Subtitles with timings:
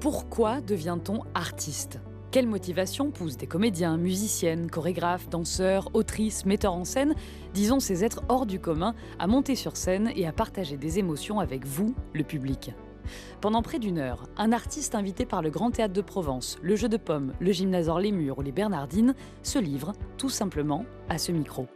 [0.00, 1.98] Pourquoi devient-on artiste?
[2.30, 7.16] Quelle motivation pousse des comédiens, musiciennes, chorégraphes, danseurs, autrices, metteurs en scène,
[7.52, 11.40] disons ces êtres hors du commun, à monter sur scène et à partager des émotions
[11.40, 12.74] avec vous, le public?
[13.40, 16.88] Pendant près d'une heure, un artiste invité par le Grand Théâtre de Provence, le Jeu
[16.88, 21.32] de Pommes, le Gymnasore Les Murs ou les Bernardines se livre tout simplement à ce
[21.32, 21.66] micro.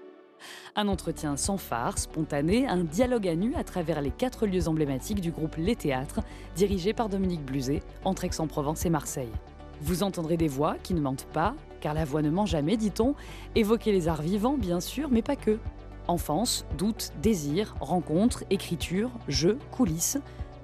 [0.76, 5.20] Un entretien sans phare, spontané, un dialogue à nu à travers les quatre lieux emblématiques
[5.20, 6.20] du groupe Les Théâtres,
[6.56, 9.32] dirigé par Dominique Bluzet, entre Aix-en-Provence et Marseille.
[9.80, 13.14] Vous entendrez des voix qui ne mentent pas, car la voix ne ment jamais, dit-on,
[13.54, 15.58] évoquer les arts vivants, bien sûr, mais pas que.
[16.08, 20.18] Enfance, doute, désir, rencontre, écriture, jeu, coulisses.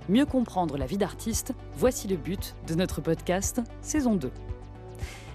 [0.09, 4.31] Mieux comprendre la vie d'artiste, voici le but de notre podcast saison 2.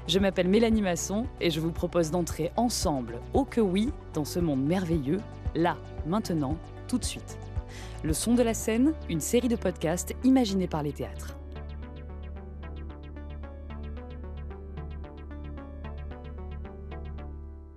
[0.06, 4.40] Je m'appelle Mélanie Masson et je vous propose d'entrer ensemble, au que oui, dans ce
[4.40, 5.22] monde merveilleux,
[5.56, 6.58] là, maintenant,
[6.90, 7.38] tout de suite.
[8.04, 11.38] Le son de la scène, une série de podcasts imaginés par les théâtres.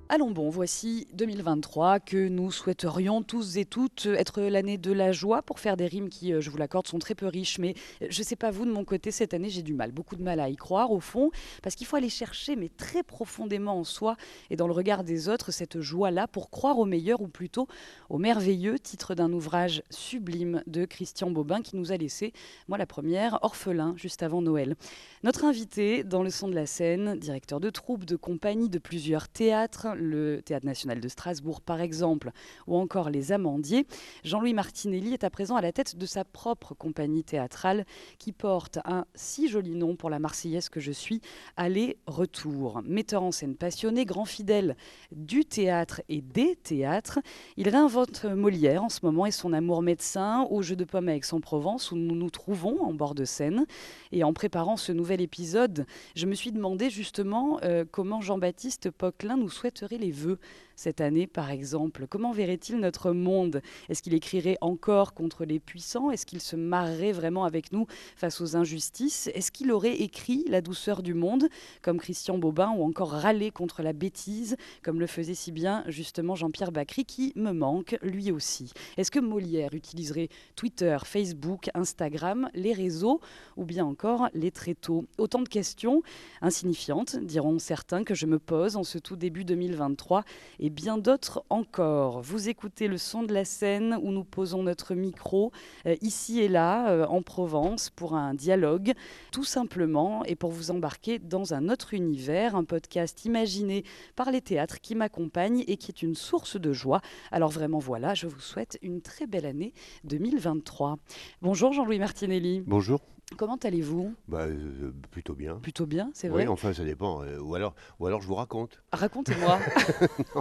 [0.08, 5.42] Allons bon, voici 2023 que nous souhaiterions tous et toutes être l'année de la joie
[5.42, 7.58] pour faire des rimes qui, euh, je vous l'accorde, sont très peu riches.
[7.58, 9.90] Mais euh, je ne sais pas vous, de mon côté, cette année, j'ai du mal,
[9.90, 13.02] beaucoup de mal à y croire au fond, parce qu'il faut aller chercher, mais très
[13.02, 14.16] profondément en soi
[14.48, 17.66] et dans le regard des autres, cette joie-là pour croire au meilleur ou plutôt
[18.08, 22.32] au merveilleux, titre d'un ouvrage sublime de Christian Bobin qui nous a laissé,
[22.68, 24.76] moi la première, orphelin, juste avant Noël.
[25.24, 29.28] Notre invité dans le son de la scène, directeur de troupe, de compagnie de plusieurs
[29.28, 32.30] théâtres, le Théâtre national de Strasbourg par exemple,
[32.66, 33.86] ou encore les Amandiers,
[34.24, 37.84] Jean-Louis Martinelli est à présent à la tête de sa propre compagnie théâtrale
[38.18, 41.20] qui porte un si joli nom pour la Marseillaise que je suis,
[41.56, 42.82] Aller-Retour.
[42.84, 44.76] Metteur en scène passionné, grand fidèle
[45.12, 47.20] du théâtre et des théâtres,
[47.56, 51.24] il réinvente Molière en ce moment et son amour médecin au jeu de pommes avec
[51.24, 53.66] son provence où nous nous trouvons en bord de Seine.
[54.12, 59.36] Et en préparant ce nouvel épisode, je me suis demandé justement euh, comment Jean-Baptiste Poquelin
[59.36, 60.38] nous souhaiterait les vœux
[60.76, 62.06] cette année, par exemple.
[62.08, 63.60] Comment verrait-il notre monde?
[63.88, 66.10] Est-ce qu'il écrirait encore contre les puissants?
[66.10, 69.28] Est-ce qu'il se marrerait vraiment avec nous face aux injustices?
[69.34, 71.48] Est-ce qu'il aurait écrit La douceur du monde,
[71.82, 76.34] comme Christian Bobin, ou encore râlé contre la bêtise, comme le faisait si bien justement
[76.34, 78.72] Jean-Pierre Bacry, qui me manque lui aussi?
[78.96, 83.20] Est-ce que Molière utiliserait Twitter, Facebook, Instagram, les réseaux,
[83.56, 85.06] ou bien encore les tréteaux?
[85.18, 86.02] Autant de questions
[86.42, 90.24] insignifiantes, diront certains, que je me pose en ce tout début 2023
[90.58, 92.20] et bien d'autres encore.
[92.22, 95.52] Vous écoutez le son de la scène où nous posons notre micro
[95.86, 98.92] euh, ici et là euh, en Provence pour un dialogue
[99.32, 103.84] tout simplement et pour vous embarquer dans un autre univers, un podcast imaginé
[104.14, 107.00] par les théâtres qui m'accompagnent et qui est une source de joie.
[107.30, 109.72] Alors vraiment voilà, je vous souhaite une très belle année
[110.04, 110.98] 2023.
[111.42, 112.62] Bonjour Jean-Louis Martinelli.
[112.66, 113.00] Bonjour.
[113.36, 114.14] Comment allez-vous?
[114.28, 115.56] Bah, euh, Plutôt bien.
[115.56, 117.24] Plutôt bien, c'est vrai Oui, enfin, ça dépend.
[117.24, 118.80] Euh, ou, alors, ou alors, je vous raconte.
[118.92, 119.58] Racontez-moi.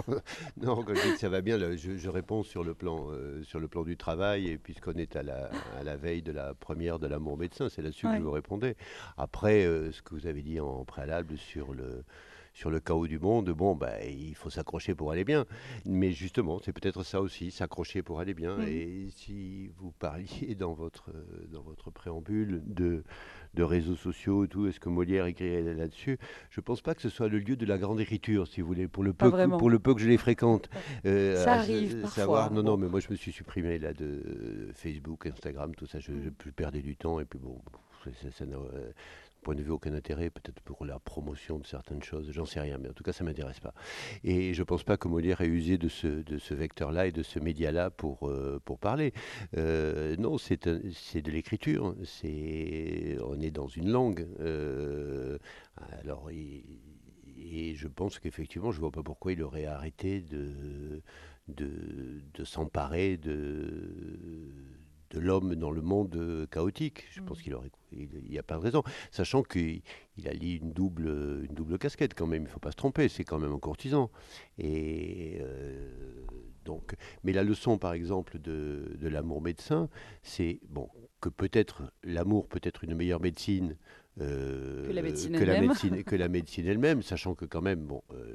[0.62, 3.58] non, quand je dis que ça va bien, je, réponds sur le, plan, euh, sur
[3.58, 7.00] le plan du travail, et puisqu'on est à la, à la veille de la première
[7.00, 8.76] de l'amour médecin, c'est là-dessus que je vous répondais.
[9.16, 12.04] Après, ce que vous avez dit en préalable sur le
[12.56, 15.44] sur le chaos du monde, bon, bah, il faut s'accrocher pour aller bien.
[15.84, 18.56] Mais justement, c'est peut-être ça aussi, s'accrocher pour aller bien.
[18.56, 18.68] Mhm.
[18.68, 21.10] Et si vous parliez dans votre,
[21.52, 23.04] dans votre préambule de,
[23.52, 26.18] de réseaux sociaux et tout, est-ce que Molière écrirait là-dessus?
[26.48, 28.68] Je ne pense pas que ce soit le lieu de la grande écriture, si vous
[28.68, 30.70] voulez, pour le peu, que, pour le peu que je les fréquente.
[31.04, 32.22] Euh, ça arrive parfois.
[32.22, 35.98] Savoir, non, non, mais moi je me suis supprimé là de Facebook, Instagram, tout ça,
[36.00, 36.32] je, mm.
[36.42, 37.60] je perdais du temps et puis bon,
[38.14, 38.92] ça, ça, euh,
[39.46, 42.78] point de vue aucun intérêt, peut-être pour la promotion de certaines choses, j'en sais rien,
[42.78, 43.74] mais en tout cas ça ne m'intéresse pas.
[44.24, 47.12] Et je ne pense pas que Molière ait usé de ce, de ce vecteur-là et
[47.12, 49.12] de ce média-là pour, euh, pour parler.
[49.56, 54.26] Euh, non, c'est de l'écriture, on est dans une langue.
[54.40, 55.38] Euh,
[56.02, 56.64] alors, et
[57.76, 61.02] je pense qu'effectivement, je ne vois pas pourquoi il aurait arrêté de,
[61.46, 64.50] de, de s'emparer de
[65.16, 67.06] de l'homme dans le monde chaotique.
[67.10, 67.42] Je pense mm.
[67.42, 69.82] qu'il aurait, il n'y a pas de raison, sachant qu'il
[70.26, 71.08] a lié une double,
[71.48, 72.42] une double casquette quand même.
[72.42, 74.10] Il ne faut pas se tromper, c'est quand même un courtisan.
[74.58, 75.90] Et euh,
[76.64, 76.94] donc,
[77.24, 79.88] mais la leçon, par exemple, de, de l'amour médecin,
[80.22, 80.88] c'est bon
[81.20, 83.76] que peut-être l'amour peut être une meilleure médecine
[84.20, 86.04] euh, que la médecine elle-même.
[86.04, 88.34] que la médecine elle-même, sachant que quand même, bon, euh,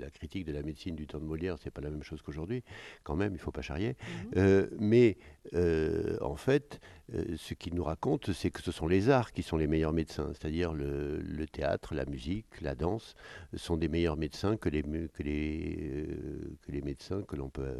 [0.00, 2.62] la critique de la médecine du temps de Molière, c'est pas la même chose qu'aujourd'hui.
[3.02, 3.90] Quand même, il faut pas charrier.
[3.90, 4.30] Mhm.
[4.36, 5.16] Euh, mais
[6.20, 6.80] en fait,
[7.36, 10.28] ce qu'il nous raconte, c'est que ce sont les arts qui sont les meilleurs médecins,
[10.34, 13.14] c'est-à-dire le, le théâtre, la musique, la danse
[13.54, 16.06] sont des meilleurs médecins que les, mu- que les,
[16.62, 17.74] que les médecins que l'on peut,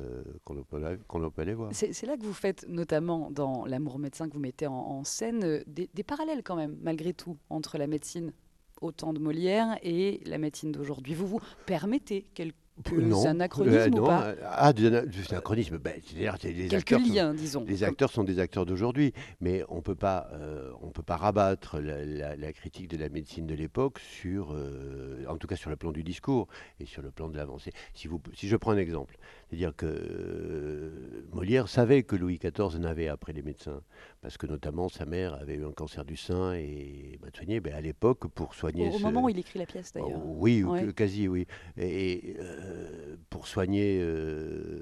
[0.45, 1.71] qu'on peut, aller- qu'on peut aller voir.
[1.73, 5.63] C'est là que vous faites, notamment dans L'amour médecin que vous mettez en, en scène,
[5.67, 8.33] des, des parallèles quand même, malgré tout, entre la médecine
[8.81, 11.15] au temps de Molière et la médecine d'aujourd'hui.
[11.15, 12.55] Vous vous permettez quelques
[12.97, 15.79] Non, anachronismes euh, ou pas Ah, des ana- des anachronismes.
[15.79, 17.65] Ben, les Quelques acteurs sont- liens, disons.
[17.69, 21.79] Les acteurs sont des acteurs d'aujourd'hui, mais on peut pas, euh, on peut pas rabattre
[21.79, 25.71] la, la- la critique de la médecine de l'époque sur, euh, en tout cas sur
[25.71, 26.49] le plan du discours
[26.81, 27.73] et sur le plan de l'avancée.
[27.95, 29.17] Si, vous, si je prends un exemple,
[29.49, 33.83] c'est-à-dire que euh, Molière savait que Louis XIV n'avait après les médecins,
[34.23, 37.59] parce que notamment sa mère avait eu un cancer du sein et m'a soigné.
[37.61, 40.23] Ben, à l'époque, pour soigner Au, ce- moment où il écrit la pièce, d'ailleurs.
[40.25, 40.87] Oh, Oui, ou Ouais.
[40.87, 41.47] que- quasi, oui.
[41.77, 44.81] Et euh, pour soigner, euh,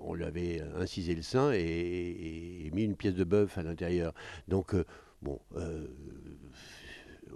[0.00, 3.62] on lui avait incisé le sein et, et- et mis une pièce de bœuf à
[3.64, 4.14] l'intérieur.
[4.46, 4.84] Donc, euh,
[5.20, 5.40] bon.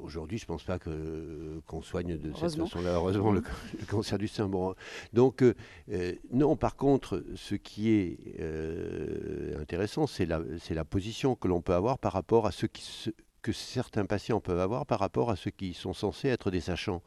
[0.02, 2.94] Euh, Aujourd'hui, je pense pas que qu'on soigne de cette façon-là.
[2.94, 3.43] Heureusement, le,
[3.81, 4.49] le cancer du sein.
[4.49, 4.75] Bon,
[5.12, 5.54] donc euh,
[5.90, 6.56] euh, non.
[6.56, 11.75] Par contre, ce qui est euh, intéressant, c'est la, c'est la position que l'on peut
[11.75, 13.10] avoir par rapport à ceux qui se-
[13.43, 17.03] que certains patients peuvent avoir par rapport à ceux qui sont censés être des sachants,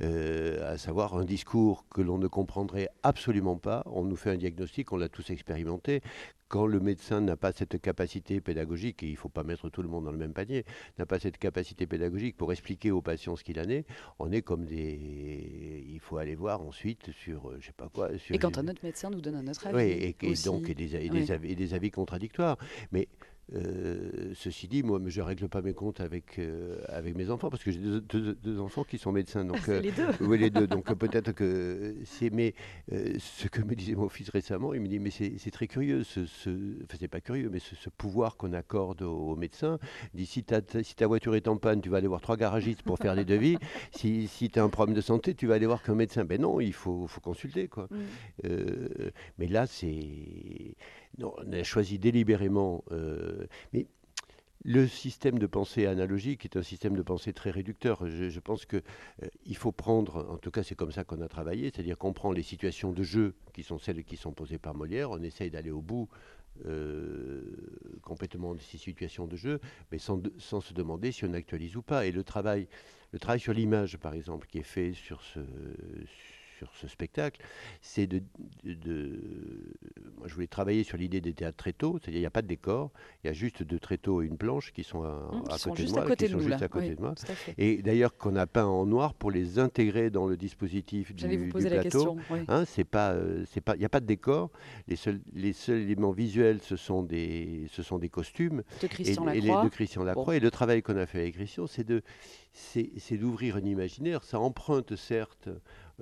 [0.00, 3.82] Euh, à savoir un discours que l'on ne comprendrait absolument pas.
[3.86, 6.00] On nous fait un diagnostic, on l'a tous expérimenté.
[6.48, 9.82] Quand le médecin n'a pas cette capacité pédagogique, et il ne faut pas mettre tout
[9.82, 10.64] le monde dans le même panier,
[10.98, 13.84] n'a pas cette capacité pédagogique pour expliquer aux patients ce qu'il en est,
[14.18, 15.84] on est comme des...
[15.88, 18.16] Il faut aller voir ensuite sur, euh, je sais pas quoi...
[18.18, 19.76] Sur Et quand un autre médecin nous donne un autre avis.
[19.76, 21.20] oui, et, donc et des, et Oui.
[21.20, 22.56] des avis, et des avis contradictoires.
[22.92, 23.08] Mais
[23.54, 27.50] euh, ceci dit, moi, je ne règle pas mes comptes avec, euh, avec mes enfants,
[27.50, 29.44] parce que j'ai deux, deux- deux enfants qui sont médecins.
[29.44, 30.06] Donc, euh, les deux.
[30.20, 30.66] oui, les deux.
[30.66, 32.30] Donc euh, peut-être que c'est.
[32.30, 32.54] Mais
[32.90, 36.24] ce que me disait mon fils récemment, il me dit Mais c'est très curieux, ce,
[36.26, 36.50] ce,
[36.84, 39.78] enfin, c'est pas curieux, mais ce, ce pouvoir qu'on accorde aux, aux médecins.
[40.14, 40.44] Il dit si,
[40.82, 43.24] si ta voiture est en panne, tu vas aller voir trois garagistes pour faire des
[43.24, 43.56] devis.
[43.92, 46.24] Si, si tu as un problème de santé, tu vas aller voir qu'un médecin.
[46.24, 47.68] Ben non, il faut, faut consulter.
[47.68, 47.88] Quoi.
[47.90, 48.48] Mm.
[49.38, 50.76] Mais là, c'est.
[51.22, 52.84] On a choisi délibérément.
[52.90, 53.86] euh, mais
[54.64, 58.08] le système de pensée analogique est un système de pensée très réducteur.
[58.08, 58.78] Je, pense que
[59.22, 62.32] euh, faut prendre, en tout cas c'est comme ça qu'on a travaillé, c'est-à-dire qu'on prend
[62.32, 65.70] les situations de jeu qui sont celles qui sont posées par Molière, on essaye d'aller
[65.70, 66.08] au bout
[66.64, 67.42] euh,
[68.02, 69.60] complètement de ces situations de jeu,
[69.92, 72.06] mais sans, sans se demander si on actualise ou pas.
[72.06, 72.66] Et le travail,
[73.12, 75.40] le travail sur l'image, par exemple, qui est fait sur ce,
[76.66, 77.40] sur ce spectacle,
[77.80, 78.22] c'est de,
[78.64, 79.20] de- de-
[80.18, 82.46] Moi, je voulais travailler sur l'idée des théâtres tréteaux, c'est-à-dire il n'y a pas de
[82.46, 82.90] décor,
[83.22, 85.58] il y a juste deux tréteaux et une planche qui sont à, Mm, à qui
[85.60, 86.66] sont côté de moi, côté qui de sont nous, juste là.
[86.66, 87.14] à côté Oui, de moi.
[87.58, 91.44] Et d'ailleurs qu'on a peint en noir pour les intégrer dans le dispositif du, vous
[91.44, 92.14] du poser la plateau.
[92.14, 92.16] question.
[92.30, 92.40] oui.
[92.48, 94.50] Hein, c'est pas, euh, c'est pas, il n'y a pas de décor.
[94.88, 99.28] Les seuls, les seuls éléments visuels, ce sont des, ce sont des costumes De Christian
[99.28, 99.64] et, et les Lacroix.
[99.64, 100.36] de Christian Lacroix.
[100.36, 102.02] Et le travail qu'on a fait avec Christian, c'est de,
[102.52, 104.22] c'est, c'est d'ouvrir un imaginaire.
[104.24, 105.48] Ça emprunte certes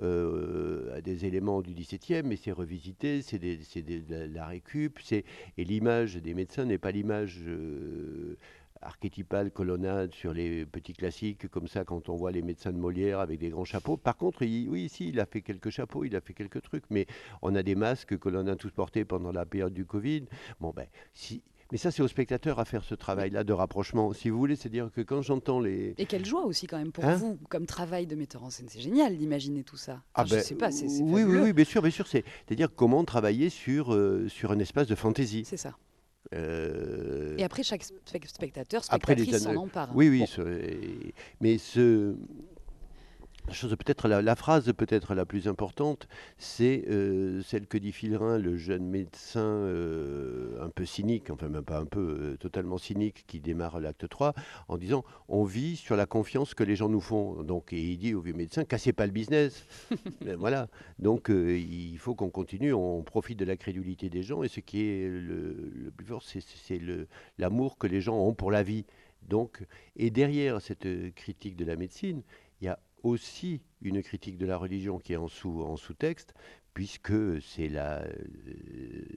[0.01, 5.23] euh, à des éléments du XVIIe, mais c'est revisité, c'est, de la, récup, et
[5.63, 8.37] l'image des médecins n'est pas l'image euh,
[8.81, 13.19] archétypale colonnade sur les petits classiques, comme ça quand on voit les médecins de Molière
[13.19, 13.97] avec des grands chapeaux.
[13.97, 17.05] Par contre, oui, si, il a fait quelques chapeaux, il a fait quelques trucs, mais
[17.41, 20.25] on a des masques que l'on a tous portés pendant la période du Covid.
[20.59, 21.43] Bon, ben, si.
[21.73, 24.13] Mais ça, c'est aux spectateurs à faire ce travail-là de rapprochement.
[24.13, 25.95] Si vous voulez, c'est-à-dire que quand j'entends les.
[25.97, 28.67] Et quelle joie aussi quand même pour Hein vous, comme travail de metteur en scène.
[28.69, 29.93] C'est génial d'imaginer tout ça.
[29.93, 32.05] Enfin, Ah je ben, sais pas, c'est oui, oui, oui, bien sûr, bien sûr.
[32.05, 35.45] C'est, c'est-à-dire comment travailler sur, euh, sur un espace de fantaisie.
[35.45, 35.75] C'est ça.
[36.35, 39.89] Euh, Et après, chaque spe- spectateur, spectatrice s'en empare.
[39.95, 40.25] Oui, oui, Bon.
[40.27, 42.15] ce- et- mais ce,
[44.07, 46.07] la, phrase peut-être la plus importante,
[46.37, 51.63] c'est euh, celle que dit Filrin, le jeune médecin euh, un peu cynique, enfin même
[51.63, 54.33] pas un peu, euh, totalement cynique, qui démarre l'acte 3,
[54.67, 57.43] en disant on vit sur la confiance que les gens nous font.
[57.43, 59.65] Donc, et il dit au vieux médecin cassez pas le business.
[60.21, 60.67] Ben voilà.
[60.99, 64.81] Donc il faut qu'on continue, on profite de la crédulité des gens, et ce qui
[64.81, 66.79] est le, plus fort, c'est,
[67.37, 68.85] l'amour que les gens ont pour la vie.
[69.27, 72.23] Donc, et derrière cette critique de la médecine,
[73.03, 76.33] aussi une critique de la religion qui est en, sous, sous-texte,
[76.73, 78.01] puisque c'est euh,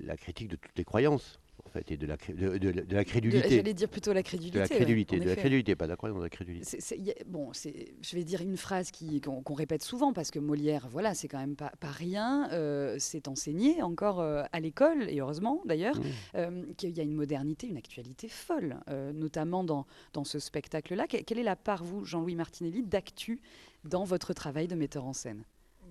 [0.03, 3.05] la critique de toutes les croyances, en fait, et de la, de, de- de la
[3.05, 3.49] crédulité.
[3.57, 4.57] J'allais dire plutôt la crédulité.
[4.59, 6.79] De la crédulité, de la crédulité, pas de la croyance, de la crédulité.
[6.79, 10.89] A- bon, c'est, je vais dire une phrase qui- qu'on répète souvent parce que Molière,
[10.91, 12.49] voilà, c'est quand même pas, pas rien.
[12.53, 16.03] euh, c'est enseigné encore euh, à l'école et heureusement d'ailleurs Mmh.
[16.37, 21.07] euh, qu'il y a une modernité, une actualité folle, euh, notamment dans, dans ce spectacle-là.
[21.07, 23.41] Que- quelle est la part, vous, Jean-Louis Martinelli, d'actu
[23.85, 25.43] dans votre travail de metteur en scène?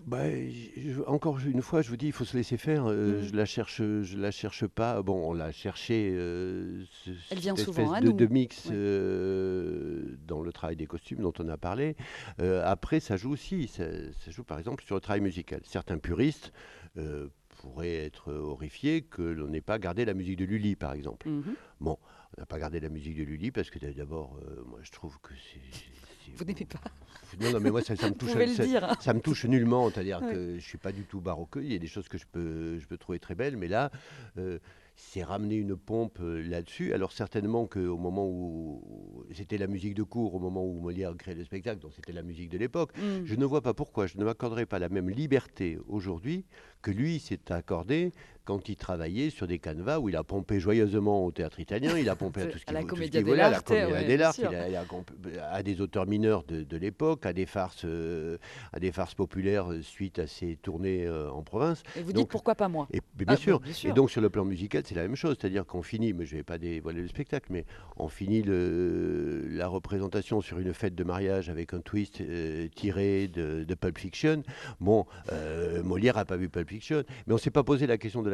[0.06, 2.86] Bah, je- encore une fois, je vous dis, il faut se laisser faire.
[2.86, 3.28] euh, Mhm.
[3.28, 5.02] Je la cherche, je la cherche pas.
[5.02, 6.84] Bon, on l'a cherché euh,
[7.32, 8.14] Elle vient cette souvent espèce à de, nous.
[8.14, 8.72] de mix Ouais.
[8.76, 11.96] euh, dans le travail des costumes dont on a parlé.
[12.40, 15.62] Euh, après, ça joue aussi, ça, ça joue par exemple sur le travail musical.
[15.64, 16.52] Certains puristes
[17.58, 21.28] pourraient être horrifiés que l'on n'ait pas gardé la musique de Lully, par exemple.
[21.28, 21.56] Mhm.
[21.82, 21.98] On
[22.38, 25.86] n'a pas gardé la musique de Lully parce que d'abord, moi je trouve que c'est...
[26.36, 26.80] Vous n'aimez pas
[27.42, 28.32] Non, non, mais moi ça, ça me Vous touche.
[28.32, 28.84] pouvez le ça- dire.
[28.84, 28.96] hein.
[29.00, 30.32] ça me touche nullement, c'est-à-dire Ouais.
[30.32, 31.64] que je suis pas du tout baroqueux.
[31.64, 33.92] Il y a des choses que je peux, je peux trouver très belles, mais là,
[34.38, 34.60] euh,
[34.96, 36.94] c'est ramener une pompe euh, là-dessus.
[36.94, 41.36] Alors certainement qu'au moment où c'était la musique de cours, au moment où Molière créait
[41.36, 42.92] le spectacle, donc c'était la musique de l'époque.
[42.98, 43.26] Mm.
[43.26, 46.46] Je ne vois pas pourquoi je ne m'accorderai pas la même liberté aujourd'hui
[46.82, 48.14] que lui s'est accordé
[48.46, 52.08] quand il travaillait sur des canevas où il a pompé joyeusement au théâtre italien, il
[52.10, 54.40] a pompé à tout ce qu'il la Commedia qu'il voulait, à la Commedia ouais, dell'arte,
[54.40, 54.76] bien il a- il
[55.40, 58.38] a à des auteurs mineurs de, de l'époque, à des farces, euh,
[58.72, 61.84] à des farces populaires euh, suite à ses tournées euh, en province.
[61.96, 62.88] Et vous Donc- dites pourquoi pas moi?
[62.94, 63.60] Et mais bien, Ah, sûr.
[63.60, 63.90] bien sûr.
[63.90, 66.34] Et donc sur le plan musical, c'est la même chose, c'est-à-dire qu'on finit, mais je
[66.36, 67.66] ne vais pas dévoiler le spectacle, mais
[67.98, 73.28] on finit le- la représentation sur une fête de mariage avec un twist euh, tiré
[73.28, 74.44] de, de Pulp Fiction.
[74.80, 75.06] Bon,
[75.84, 78.30] Molière n'a pas vu Pulp Fiction, mais on ne s'est pas posé la question de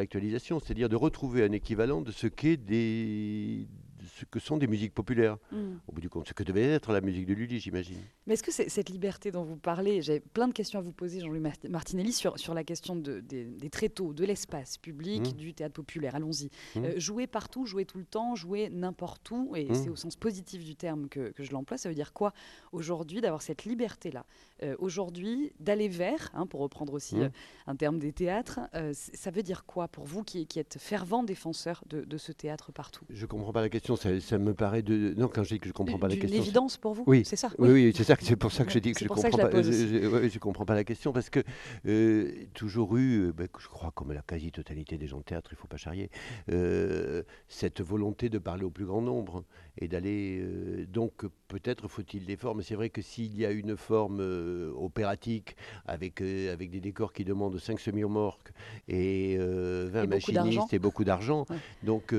[0.60, 3.80] c'est-à-dire de retrouver un équivalent de ce qu'est des de
[4.21, 5.57] ce que sont des musiques populaires, Mm.
[5.87, 7.97] au bout du compte, ce que devait être la musique de Lully, j'imagine.
[8.27, 11.19] Mais est-ce que cette liberté dont vous parlez, j'ai plein de questions à vous poser,
[11.19, 15.33] Jean-Louis Mart- Martinelli, sur, sur la question de- des, des tréteaux, de l'espace public, Mhm.
[15.33, 16.15] du théâtre populaire.
[16.15, 16.49] Allons-y.
[16.75, 16.85] Mhm.
[16.85, 20.63] Euh, jouer partout, jouer tout le temps, jouer n'importe où, et c'est au sens positif
[20.63, 21.77] du terme que, que je l'emploie.
[21.77, 22.33] Ça veut dire quoi
[22.71, 24.25] aujourd'hui d'avoir cette liberté-là?
[24.63, 27.29] Euh, Aujourd'hui, d'aller vers, hein, pour reprendre aussi euh,
[27.67, 28.59] un terme des théâtres,
[28.93, 32.71] ça veut dire quoi pour vous qui, qui êtes fervent défenseur de, de ce théâtre
[32.71, 33.05] partout?
[33.09, 35.13] Je comprends pas la question, ça, ça me paraît de...
[35.17, 36.29] Non, quand je dis que je comprends pas la question...
[36.41, 37.23] c'est- évidence pour vous Oui.
[37.25, 39.05] C'est ça Oui, oui, c'est ça, que- c'est pour ça que je dis que je
[39.05, 39.61] que comprends pas.
[39.61, 39.87] je- aussi.
[40.01, 41.39] je- ouais, je comprends pas la question parce que
[41.85, 45.57] euh, toujours eu, euh, ben, je crois comme la quasi-totalité des gens de théâtre, il
[45.57, 46.09] faut pas charrier,
[46.51, 49.43] euh, cette volonté de parler au plus grand nombre
[49.79, 50.39] et d'aller.
[50.41, 52.61] euh, donc peut-être faut-il des formes.
[52.61, 54.21] C'est vrai que s'il y a une forme
[54.75, 58.51] opératique avec avec des décors qui demandent 5 semi-remorques
[58.87, 60.45] et euh, 20 Et beaucoup d'argent.
[60.49, 61.57] machinistes et beaucoup d'argent, Ouais.
[61.83, 62.13] donc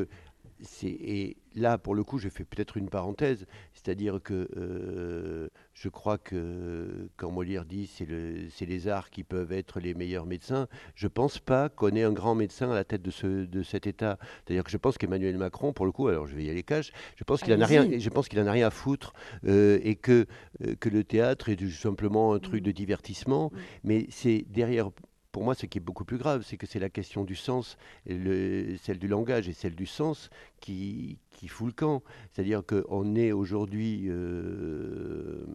[0.85, 6.19] et là pour le coup je fais peut-être une parenthèse, c'est-à-dire que euh, je crois
[6.19, 10.69] que quand Molière dit c'est le, c'est les arts qui peuvent être les meilleurs médecins,
[10.95, 13.87] je pense pas qu'on ait un grand médecin à la tête de, ce, de cet
[13.87, 14.19] État.
[14.45, 16.93] C'est-à-dire que je pense qu'Emmanuel Macron, pour le coup, alors je vais y aller cash,
[17.17, 19.13] je pense qu'il en a rien, je pense qu'il en a rien à foutre
[19.47, 20.27] euh, et que
[20.67, 22.67] euh, que le théâtre est du- simplement un truc Mm.
[22.67, 23.59] de divertissement, Mm.
[23.85, 24.91] mais c'est derrière.
[25.33, 27.79] Pour moi, ce qui est beaucoup plus grave, c'est que c'est la question du sens,
[28.07, 30.29] celle du langage et celle du sens
[30.61, 32.03] qui, fout le camp.
[32.31, 35.47] C'est-à-dire qu'on est aujourd'hui, euh,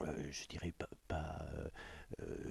[0.00, 1.46] euh, je dirais pas, pas,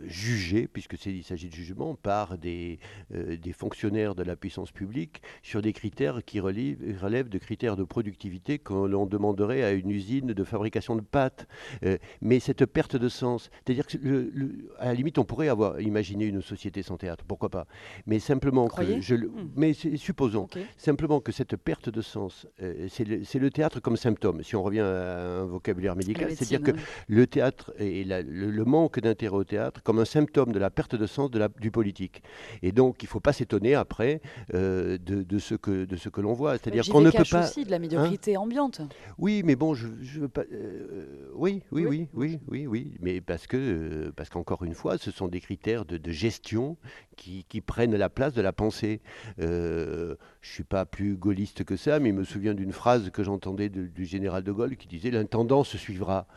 [0.08, 2.80] euh, euh, jugé, puisque c'est- il s'agit de jugement, par des,
[3.14, 7.76] euh, des fonctionnaires de la puissance publique sur des critères qui relèvent, relèvent de critères
[7.76, 11.48] de productivité que l'on demanderait à une usine de fabrication de pâtes.
[11.84, 15.50] Euh, mais cette perte de sens, c'est-à-dire que le- le- à la limite, on pourrait
[15.50, 17.68] avoir imaginé une société sans théâtre, pourquoi pas
[18.06, 19.50] Mais simplement que je, Hmm.
[19.56, 20.48] mais supposons.
[20.78, 24.80] Simplement que cette perte de sens, euh, c'est le, théâtre comme symptôme, si on revient
[24.82, 26.32] à un vocabulaire La médical.
[26.32, 26.72] C'est-à-dire que
[27.08, 30.96] le théâtre et la- le manque d'intérêt au théâtre comme un symptôme de la perte
[30.96, 32.22] de sens de la, du politique.
[32.62, 34.22] Et donc, il ne faut pas s'étonner après
[34.54, 36.58] euh, de, de ce que, de ce que l'on voit.
[36.58, 37.40] C'est-à-dire qu'on ne peut pas.
[37.44, 38.82] Hein aussi de la médiocrité ambiante.
[39.18, 40.44] Oui, mais bon, je, je veux pas.
[40.52, 42.08] euh, oui, oui, Oui.
[42.14, 45.40] oui, oui, oui, oui, mais parce que, euh, parce qu'encore une fois, ce sont des
[45.40, 46.78] critères de, de gestion
[47.16, 49.02] qui, qui prennent la place de la pensée.
[49.40, 53.24] Euh, je suis pas plus gaulliste que ça, mais il me souviens d'une phrase que
[53.24, 56.28] j'entendais du général de Gaulle qui disait l'intendant se suivra.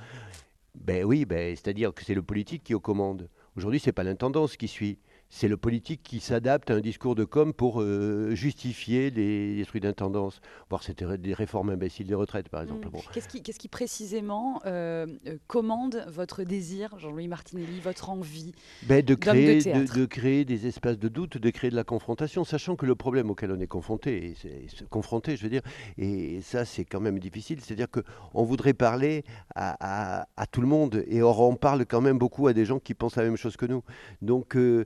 [0.75, 3.29] Ben oui, ben, c'est-à-dire que c'est le politique qui est aux commandes.
[3.57, 4.99] Aujourd'hui, c'est pas l'intendance qui suit.
[5.33, 9.65] C'est le politique qui s'adapte à un discours de com pour euh, justifier les, les
[9.65, 10.41] trucs d'intendance.
[10.69, 12.89] Voir c'était des réformes imbéciles des retraites, par exemple.
[12.89, 12.91] Mm.
[12.91, 13.01] Bon.
[13.13, 19.63] Qu'est-ce qui, précisément euh, euh, commande votre désir, Jean-Louis Martinelli, votre envie Ben, de, créer,
[19.63, 23.31] de, créer des espaces de doute, de créer de la confrontation, sachant que le problème
[23.31, 25.63] auquel on est confronté, et je veux dire,
[25.97, 30.67] et ça c'est quand même difficile, c'est-à-dire qu'on voudrait parler à, à- à tout le
[30.67, 33.37] monde, et or on parle quand même beaucoup à des gens qui pensent la même
[33.37, 33.83] chose que nous.
[34.23, 34.85] Donc, euh,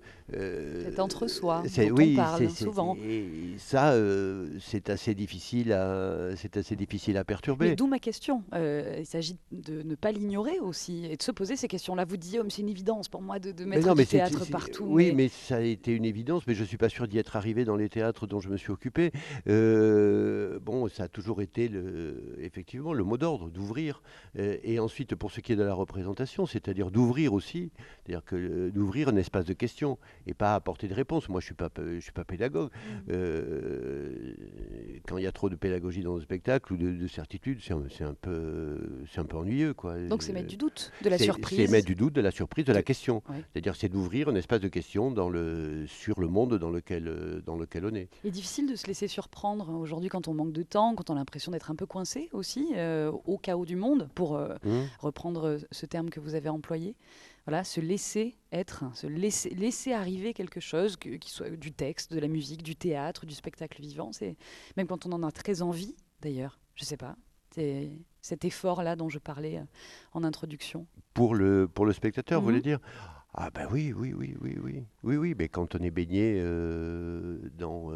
[0.85, 2.97] Cet entre-soi dont on parle souvent.
[2.97, 7.75] Et ça, euh, c'est assez difficile à, c'est assez difficile à perturber.
[7.75, 8.43] D'où ma question.
[8.55, 12.05] Euh, il s'agit de ne pas l'ignorer aussi et de se poser ces questions-là.
[12.05, 14.87] Vous disiez, oh, c'est une évidence pour moi de, mettre non, du théâtre partout.
[14.89, 15.29] Oui, mais...
[15.29, 17.77] ça a été une évidence, mais je ne suis pas sûr d'y être arrivé dans
[17.77, 19.13] les théâtres dont je me suis occupé.
[19.49, 24.03] Euh, bon, ça a toujours été le, effectivement le mot d'ordre, d'ouvrir.
[24.39, 27.71] Euh, et ensuite, pour ce qui est de la représentation, c'est-à-dire d'ouvrir aussi,
[28.05, 31.29] c'est-à-dire que euh, d'ouvrir un espace de questions et pas apporter de réponses.
[31.29, 32.71] Moi, je suis pas, je suis pas pédagogue.
[33.07, 33.13] Mmh.
[35.07, 37.73] quand il y a trop de pédagogie dans le spectacle ou de, certitude, c'est
[38.05, 39.99] un, peu, c'est un peu ennuyeux, quoi.
[40.09, 41.59] Donc c'est mettre du doute, de la surprise.
[41.59, 43.23] C'est mettre du doute, de la surprise, de la question.
[43.53, 47.57] C'est-à-dire, c'est d'ouvrir un espace de questions dans le, sur le monde dans lequel, dans
[47.57, 48.09] lequel on est.
[48.25, 51.15] Il est difficile de se laisser surprendre aujourd'hui quand on manque de temps, quand on
[51.15, 54.71] a l'impression d'être un peu coincé aussi, euh, au chaos du monde, pour euh, mmh.
[55.01, 56.95] reprendre ce terme que vous avez employé.
[57.47, 62.19] Voilà, se laisser être, se laisser, laisser arriver quelque chose, qui soit du texte, de
[62.19, 64.13] la musique, du théâtre, du spectacle vivant.
[64.13, 64.37] C'est
[64.77, 66.59] même quand on en a très envie, d'ailleurs.
[66.75, 67.17] Je sais pas.
[67.51, 67.91] C'est
[68.23, 69.65] cet effort-là dont je parlais euh,
[70.13, 70.87] en introduction.
[71.13, 72.63] Pour le, pour le spectateur, vous voulez mmh.
[72.63, 72.79] dire?
[73.35, 76.41] Ah ben oui, oui, oui, oui, oui, oui, oui, mais quand on est baigné
[77.59, 77.91] dans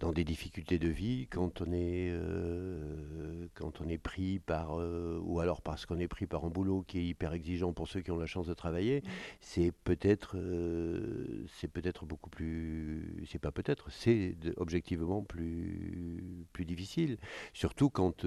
[0.00, 5.20] dans des difficultés de vie, quand on est, euh, quand on est pris par, euh,
[5.22, 8.00] ou alors parce qu'on est pris par un boulot qui est hyper exigeant pour ceux
[8.00, 9.08] qui ont la chance de travailler, mmh.
[9.40, 17.18] c'est peut-être, euh, c'est peut-être beaucoup plus, c'est pas peut-être, c'est objectivement plus, plus difficile.
[17.52, 18.26] Surtout quand,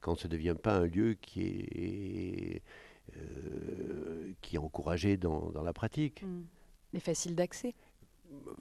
[0.00, 2.62] quand ça ne devient pas un lieu qui est,
[4.40, 6.22] qui est encouragé dans, dans la pratique.
[6.22, 6.42] Mmh.
[6.94, 7.74] Et facile d'accès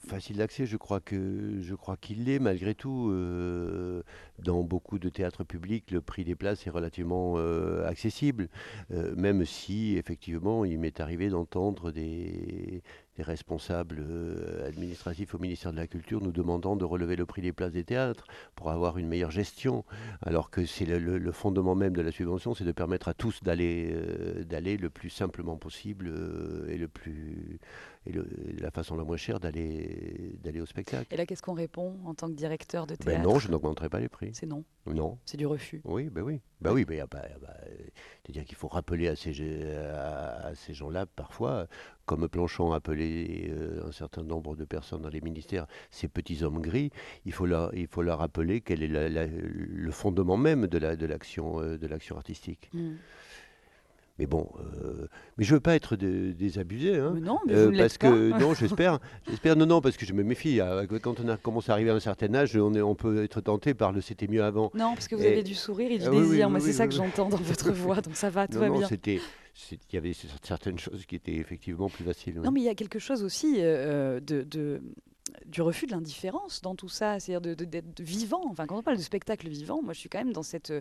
[0.08, 3.10] facile d'accès, je crois que je crois qu'il l'est malgré tout.
[3.12, 4.04] Euh,
[4.40, 8.48] dans beaucoup de théâtres publics, le prix des places est relativement euh, accessible,
[8.92, 12.82] euh, même si effectivement il m'est arrivé d'entendre des,
[13.20, 14.02] responsables
[14.66, 17.84] administratifs au ministère de la Culture nous demandant de relever le prix des places des
[17.84, 18.24] théâtres
[18.56, 19.84] pour avoir une meilleure gestion,
[20.22, 23.94] alors que c'est le, fondement même de la subvention, c'est de permettre à tous d'aller
[24.46, 26.08] d'aller le plus simplement possible
[26.70, 27.60] et le plus
[28.06, 28.14] et
[28.60, 31.14] la façon la moins chère d'aller d'aller au spectacle.
[31.14, 33.90] Et là, qu'est-ce qu'on répond en tant que directeur de ben théâtre Non, je n'augmenterai
[33.90, 34.32] pas les prix.
[34.34, 34.64] C'est non.
[34.86, 35.18] Non.
[35.26, 35.82] C'est du refus.
[35.84, 36.42] Oui, ben oui.
[36.62, 37.06] Ben oui, ben,
[38.24, 39.64] c'est-à-dire qu'il faut rappeler à ces,
[39.94, 41.68] à ces gens-là parfois
[42.10, 46.60] comme Planchon appelait euh, un certain nombre de personnes dans les ministères ces petits hommes
[46.60, 46.90] gris,
[47.26, 51.78] il faut leur, il faut leur rappeler quel est le fondement même de l'action la,
[51.78, 52.72] de l'action euh, artistique.
[52.74, 52.96] Mm.
[54.20, 54.50] Mais bon,
[54.84, 55.08] euh,
[55.38, 59.56] mais je veux pas être désabusé, hein, non, mais vous parce que non, j'espère, j'espère
[59.56, 60.60] non, non, parce que je me méfie.
[61.02, 63.40] Quand on a commencé à arriver à un certain âge, on, est, on peut être
[63.40, 64.72] tenté par le c'était mieux avant.
[64.74, 66.50] Non, parce que vous avez du sourire et du ah désir.
[66.50, 68.88] Moi, c'est ça que j'entends dans votre voix, donc ça va, tout va bien.
[68.88, 69.22] C'était
[69.72, 70.14] il y avait
[70.44, 72.40] certaines choses qui étaient effectivement plus faciles.
[72.40, 74.82] Non, mais il y a quelque chose aussi euh, de, de,
[75.46, 78.42] du refus de l'indifférence dans tout ça, c'est-à-dire d'être vivant.
[78.50, 80.74] Enfin, quand on parle de spectacle vivant, moi je suis quand même dans cette,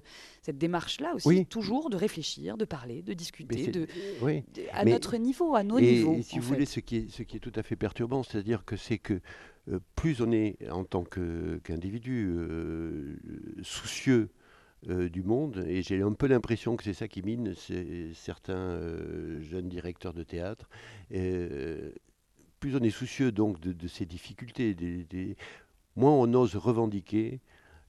[0.43, 3.87] cette démarche-là aussi, toujours de réfléchir, de parler, de discuter, de,
[4.73, 6.15] à notre niveau, à nos niveaux.
[6.17, 8.65] Et si vous voulez, ce qui, est, ce qui est tout à fait perturbant, c'est-à-dire
[8.65, 9.21] que c'est que
[9.71, 13.17] euh, plus on est en tant qu'individu euh,
[13.63, 14.31] soucieux
[14.89, 15.65] euh, du monde.
[15.69, 17.55] Et j'ai un peu l'impression que c'est ça qui mine
[18.15, 18.81] certains
[19.41, 20.69] jeunes directeurs de théâtre.
[22.61, 24.77] Plus on est soucieux donc de, ces difficultés,
[25.97, 27.41] moins on ose revendiquer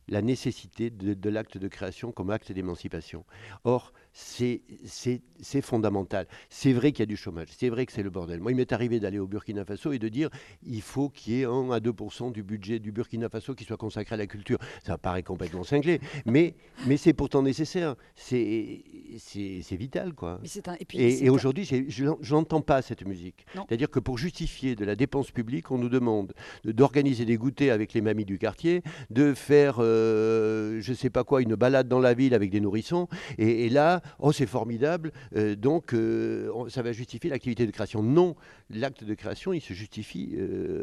[0.07, 3.25] la nécessité de, l'acte de création comme acte d'émancipation.
[3.63, 6.27] Or, c'est fondamental.
[6.49, 8.39] C'est vrai qu'il y a du chômage, c'est vrai que c'est le bordel.
[8.39, 10.29] Moi, il m'est arrivé d'aller au Burkina Faso et de dire
[10.63, 13.77] il faut qu'il y ait 1 à 2% du budget du Burkina Faso qui soit
[13.77, 14.57] consacré à la culture.
[14.85, 17.95] Ça paraît complètement cinglé, mais, mais c'est pourtant nécessaire.
[18.15, 18.83] C'est
[19.71, 20.39] vital, quoi.
[20.93, 23.45] et, et, aujourd'hui, je n'entends pas cette musique.
[23.53, 26.33] C'est-à-dire que pour justifier de la dépense publique, on nous demande
[26.65, 29.77] d'organiser des goûters avec les mamies du quartier, de faire...
[29.79, 33.07] Euh, je sais pas quoi, une balade dans la ville avec des nourrissons.
[33.37, 38.01] Et, là, oh, c'est formidable, euh, donc euh, ça va justifier l'activité de création.
[38.01, 38.35] Non,
[38.69, 40.37] l'acte de création, il se justifie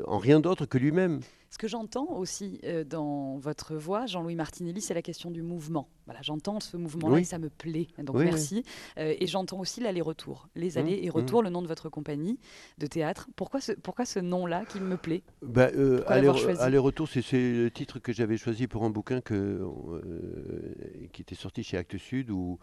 [0.07, 1.21] en rien d'autre que lui-même.
[1.51, 2.61] Ce que j'entends aussi
[2.91, 5.89] dans votre voix, Jean-Louis Martinelli, c'est la question du mouvement.
[6.05, 7.87] Voilà, j'entends ce mouvement-là et ça me plaît.
[7.99, 8.65] Donc merci.
[8.97, 11.12] et j'entends aussi l'aller-retour, les mmh, allers et mmh.
[11.12, 12.39] retours, le nom de votre compagnie
[12.79, 13.29] de théâtre.
[13.37, 15.23] Pourquoi ce, pourquoi ce nom-là qui me plaît?
[15.43, 15.71] Bah,
[16.09, 20.75] Aller-retour, c'est le titre que j'avais choisi pour un bouquin que, euh,
[21.12, 22.59] qui était sorti chez Actes Sud où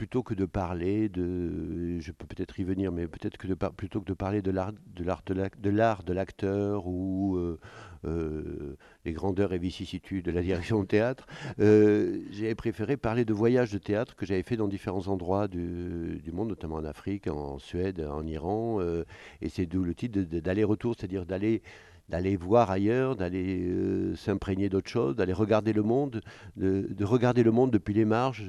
[0.00, 4.00] plutôt que de parler de, je peux peut-être y venir, mais peut-être que de plutôt
[4.00, 7.60] que de parler de l'art de l'acteur ou euh,
[8.06, 11.26] euh, les grandeurs et vicissitudes de la direction de théâtre,
[11.58, 16.32] j'ai préféré parler de voyages de théâtre que j'avais fait dans différents endroits du, du,
[16.32, 18.80] monde, notamment en Afrique, en Suède, en Iran,
[19.42, 21.60] et c'est d'où le titre d'aller-retour, c'est-à-dire d'aller
[22.10, 26.22] d'aller voir ailleurs, d'aller euh, s'imprégner d'autres choses, d'aller regarder le monde,
[26.56, 28.44] de, de, regarder le monde depuis les marges,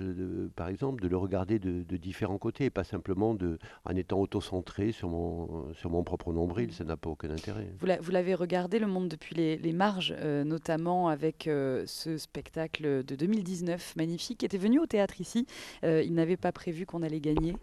[0.55, 3.37] par exemple, de le regarder de, différents côtés, et pas simplement
[3.85, 7.71] en étant auto-centré sur mon, propre nombril, ça n'a pas aucun intérêt.
[7.79, 13.15] Vous l'avez regardé, le monde depuis les, marges, euh, notamment avec euh, ce spectacle de
[13.15, 15.45] 2019 magnifique, qui était venu au théâtre ici.
[15.83, 17.55] Il n'avait pas prévu qu'on allait gagner.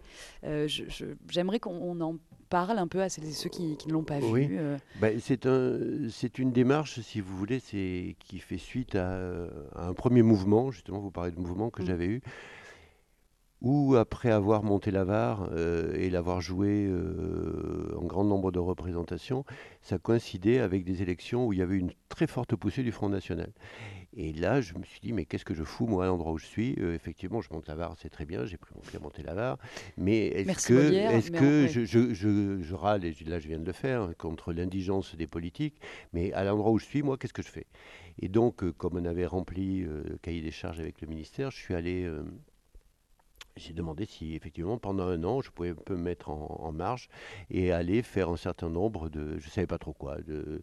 [0.43, 2.15] J'aimerais qu'on en
[2.49, 4.47] parle un peu à celles et ceux qui, qui ne l'ont pas oui.
[4.47, 4.57] vu.
[4.59, 4.77] euh.
[4.99, 5.77] Ben, c'est un,
[6.09, 9.19] c'est une démarche, si vous voulez, c'est qui fait suite à,
[9.75, 10.71] à un premier mouvement.
[10.71, 11.85] Justement, vous parlez de mouvement que Mm.
[11.85, 12.21] j'avais eu,
[13.61, 19.43] où après avoir monté l'avare euh, et l'avoir joué euh, en grand nombre de représentations,
[19.81, 23.09] ça coïncidait avec des élections où il y avait une très forte poussée du Front
[23.09, 23.51] National.
[24.17, 26.37] Et là, je me suis dit, mais qu'est-ce que je fous, moi, à l'endroit où
[26.39, 26.75] je suis?
[26.79, 29.57] Euh, Effectivement, je monte l'avare, c'est très bien, j'ai pris mon pied à monter l'avare.
[29.97, 33.59] Mais est-ce que, mais que en- je, je, je, je râle, et là, je viens
[33.59, 35.79] de le faire, hein, contre l'indigence des politiques,
[36.13, 37.67] mais à l'endroit où je suis, moi, qu'est-ce que je fais?
[38.19, 41.51] Et donc, euh, comme on avait rempli euh, le cahier des charges avec le ministère,
[41.51, 42.09] je suis allé.
[43.57, 46.71] j'ai demandé si effectivement pendant un an je pouvais un peu me mettre en, en
[46.71, 47.09] marge
[47.49, 50.61] et aller faire un certain nombre de, je savais pas trop quoi, de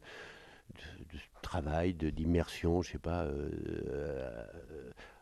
[1.46, 3.48] travail, d'immersion, je sais pas, euh,
[3.88, 4.44] euh,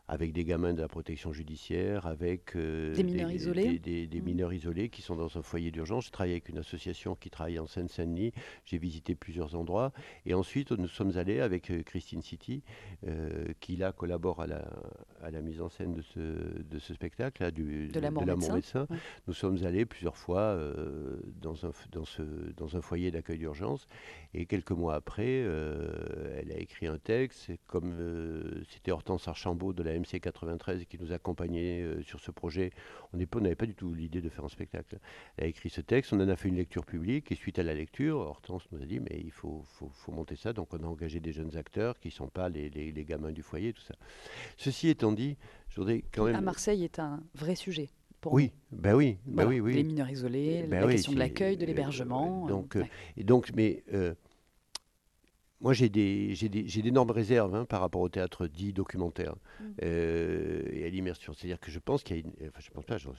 [0.07, 4.19] avec des gamins de la protection judiciaire, avec euh, Des mineurs isolés des, des- des
[4.19, 4.25] Mhm.
[4.25, 6.05] mineurs isolés qui sont dans un foyer d'urgence.
[6.05, 8.31] Je travaille avec une association qui travaille en Seine-Saint-Denis.
[8.65, 9.91] J'ai visité plusieurs endroits
[10.27, 12.61] et ensuite nous sommes allés avec euh, Christine City,
[13.07, 14.69] euh, qui là collabore à la,
[15.23, 18.53] à la mise en scène de ce, de ce spectacle, là, du, De l'amour médecin.
[18.55, 18.87] médecin.
[18.91, 18.97] Ouais.
[19.27, 22.21] Nous sommes allés plusieurs fois euh, dans, un, dans, ce,
[22.55, 23.87] dans un foyer d'accueil d'urgence
[24.35, 25.25] et quelques mois après,
[26.37, 27.51] elle a écrit un texte.
[27.67, 27.93] Comme
[28.69, 32.71] c'était Hortense Archambault de la MC 93 qui nous accompagnait euh, sur ce projet,
[33.13, 34.99] on n'avait pas du tout l'idée de faire un spectacle.
[35.37, 37.63] Elle a écrit ce texte, on en a fait une lecture publique et suite à
[37.63, 40.53] la lecture, Hortense nous a dit mais il faut, faut, faut monter ça.
[40.53, 43.31] Donc on a engagé des jeunes acteurs qui ne sont pas les, les- les gamins
[43.31, 43.95] du foyer, tout ça.
[44.57, 45.37] Ceci étant dit,
[45.69, 46.35] je voudrais quand même...
[46.35, 47.89] À Marseille est un vrai sujet.
[48.21, 49.73] Pour Oui, ben oui, ben Voilà, oui, oui.
[49.75, 52.47] Les mineurs isolés, Ben la oui, question de l'accueil, de euh, l'hébergement.
[52.47, 52.89] donc, euh, euh, ouais.
[53.17, 54.15] Et donc, mais euh,
[55.65, 59.33] moi j'ai des, j'ai des, j'ai d'énormes réserves hein, par rapport au théâtre dit documentaire
[59.59, 59.63] Mm.
[59.83, 61.33] euh, et à l'immersion.
[61.33, 63.13] C'est-à-dire que je pense qu'il y a une, enfin je pense pas, j'en,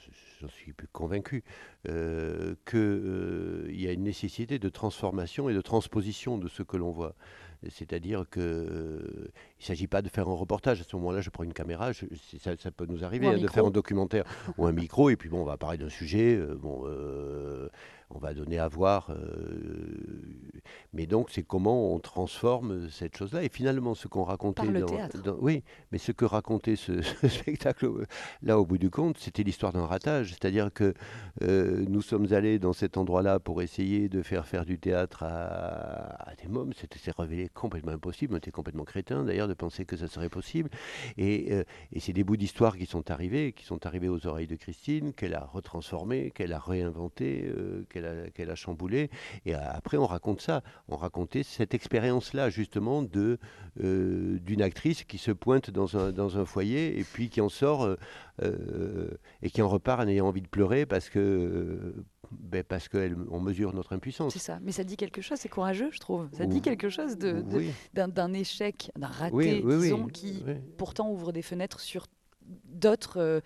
[0.47, 1.43] suis plus convaincu,
[1.89, 6.91] euh, qu'il y a une nécessité de transformation et de transposition de ce que l'on
[6.91, 7.15] voit.
[7.69, 10.79] C'est-à-dire que euh, il ne s'agit pas de faire un reportage.
[10.79, 12.05] À ce moment-là, je prends une caméra, je-
[12.39, 14.25] ça, ça peut nous arriver hein, de faire un documentaire
[14.57, 16.35] ou un micro, et puis bon, on va parler d'un sujet.
[16.35, 17.67] euh, bon, euh,
[18.09, 19.09] on va donner à voir.
[19.11, 19.17] euh,
[20.93, 23.43] mais donc, c'est comment on transforme cette chose-là.
[23.43, 25.21] Et finalement, ce qu'on racontait Par le dans, théâtre.
[25.21, 28.05] dans- oui, mais ce que racontait ce, ce spectacle, euh,
[28.41, 30.29] là, au bout du compte, c'était l'histoire d'un ratage.
[30.29, 30.93] C'est-à-dire que
[31.41, 36.29] euh, nous sommes allés dans cet endroit-là pour essayer de faire faire du théâtre à,
[36.29, 36.73] à des mômes.
[36.73, 38.33] C'était révélé complètement impossible.
[38.33, 40.69] On était complètement crétin, d'ailleurs, de penser que ça serait possible.
[41.17, 44.47] Et, euh, et c'est des bouts d'histoire qui sont arrivés, qui sont arrivés aux oreilles
[44.47, 49.09] de Christine, qu'elle a retransformé, qu'elle a réinventé, euh, qu'elle a, qu'elle a chamboulé.
[49.45, 50.61] Et après, on raconte ça.
[50.87, 53.37] On racontait cette expérience-là, justement, de,
[53.83, 57.49] euh, d'une actrice qui se pointe dans un, dans un foyer et puis qui en
[57.49, 57.95] sort euh,
[58.43, 59.09] euh,
[59.41, 61.93] et qui en repart en ayant envie de pleurer parce que.
[62.31, 64.33] ben parce qu'on mesure notre impuissance.
[64.33, 64.59] C'est ça.
[64.61, 66.27] Mais ça dit quelque chose, c'est courageux, je trouve.
[66.33, 70.07] Ça dit quelque chose de, de- Oui, d'un, d'un échec, d'un raté, oui, oui, disons,
[70.07, 70.43] qui
[70.77, 72.07] pourtant ouvre des fenêtres sur
[72.65, 73.41] d'autres euh,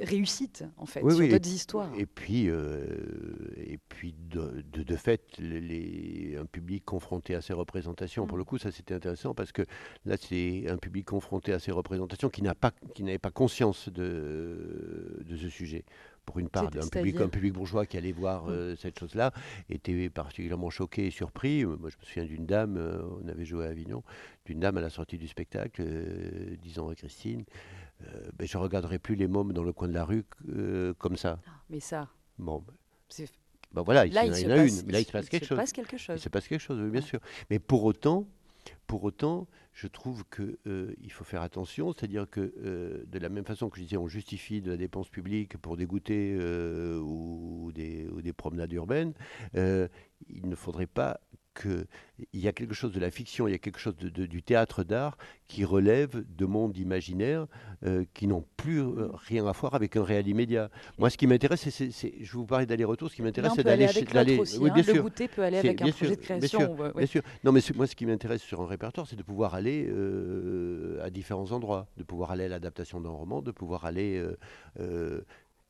[0.00, 1.92] réussites, en fait, Oui, sur oui, d'autres histoires.
[1.98, 2.84] Et puis, euh,
[3.56, 8.36] et puis de, de, de fait, les, les- un public confronté à ces représentations, pour
[8.36, 8.40] Mm.
[8.40, 9.62] le coup, ça c'était intéressant parce que
[10.04, 13.88] là, c'est un public confronté à ces représentations qui n'a pas, qui n'avait pas conscience
[13.88, 15.84] de, de ce sujet.
[16.26, 18.50] Pour une part, public, un public bourgeois qui allait voir Mm.
[18.50, 19.32] euh, cette chose-là
[19.68, 21.64] était particulièrement choqué et surpris.
[21.64, 24.04] Euh, Moi, je me souviens d'une dame, euh, on avait joué à Avignon,
[24.44, 27.44] d'une dame à la sortie du spectacle, euh, disant à Christine,
[28.06, 30.94] euh, ben, je ne regarderai plus les mômes dans le coin de la rue euh,
[30.94, 31.38] comme ça.
[31.46, 32.08] Ah, Mais ça,
[32.38, 32.64] Bon,
[33.72, 35.08] ben voilà, il là, y il en a se une, passe, mais là il se
[35.08, 35.56] il passe quelque chose.
[35.58, 36.20] passe quelque Il chose.
[36.20, 37.06] se passe quelque chose, bien Ouais.
[37.06, 37.20] sûr.
[37.50, 38.26] Mais pour autant,
[38.86, 43.28] pour autant, je trouve que euh, il faut faire attention, c'est-à-dire que euh, de la
[43.28, 46.98] même façon que je disais, on justifie de la dépense publique pour des goûters euh,
[46.98, 49.12] ou, des, ou des promenades urbaines,
[49.54, 51.20] il ne faudrait pas
[51.54, 51.86] que
[52.32, 54.26] il y a quelque chose de la fiction, il y a quelque chose de- de-
[54.26, 55.16] du théâtre d'art
[55.48, 57.46] qui relève de mondes imaginaires
[57.84, 60.70] euh, qui n'ont plus euh, rien à voir avec un réel immédiat.
[60.98, 64.38] Moi, ce qui m'intéresse, c'est, je vous parlais d'aller-retour, ce qui m'intéresse, c'est d'aller, d'aller-
[64.38, 64.74] oui, hein.
[64.74, 66.58] bien Le sûr, goûter peut aller avec un bien projet sûr, de bien création.
[66.60, 66.92] sûr, ouais.
[66.96, 67.22] Bien sûr.
[67.44, 71.10] Non, mais moi, ce qui m'intéresse sur un répertoire, c'est de pouvoir aller euh, à
[71.10, 74.22] différents endroits, de pouvoir aller à l'adaptation d'un roman, de pouvoir aller.
[74.78, 75.22] euh,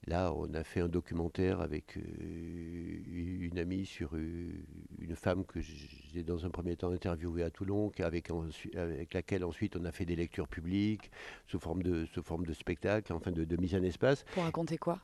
[0.07, 4.65] là, on a fait un documentaire avec euh, une amie sur euh,
[4.99, 5.61] une femme que
[6.13, 8.31] j'ai dans un premier temps interviewé à Toulon, avec,
[8.77, 11.11] avec, laquelle ensuite on a fait des lectures publiques
[11.47, 14.25] sous forme de, sous forme de spectacle, enfin de, mise en espace.
[14.33, 14.99] Pour raconter quoi?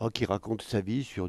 [0.00, 1.28] Oh, Qui raconte sa vie sur,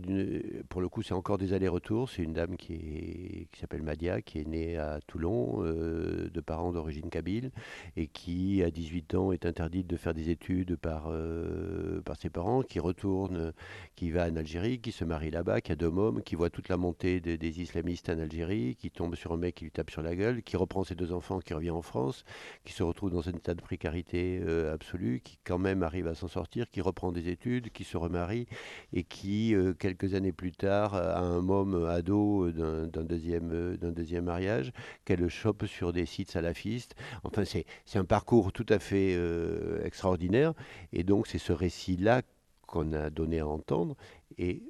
[0.70, 4.40] pour le coup c'est encore des allers-retours, c'est une dame qui, qui s'appelle Madia, qui
[4.40, 7.52] est née à Toulon, euh, de parents d'origine kabyle,
[7.96, 12.30] et qui à 18 ans est interdite de faire des études par, euh, par ses
[12.30, 13.54] parents, qui retourne,
[13.96, 16.70] qui va en Algérie, qui se marie là-bas, qui a deux mômes, qui voit toute
[16.70, 20.01] la montée des islamistes en Algérie, qui tombe sur un mec qui lui tape sur
[20.01, 22.23] la gueule, qui reprend ses deux enfants, qui revient en France,
[22.63, 26.15] qui se retrouve dans un état de précarité euh, absolue, qui quand même arrive à
[26.15, 28.47] s'en sortir, qui reprend des études, qui se remarie
[28.93, 34.25] et qui, euh, quelques années plus tard, a un môme ado d'un deuxième, d'un deuxième
[34.25, 34.71] mariage,
[35.06, 36.95] qu'elle chope sur des sites salafistes.
[37.23, 37.65] Enfin, c'est
[37.99, 40.53] un parcours tout à fait euh, extraordinaire.
[40.93, 42.21] Et donc, c'est ce récit-là
[42.67, 43.95] qu'on a donné à entendre.
[44.38, 44.63] Et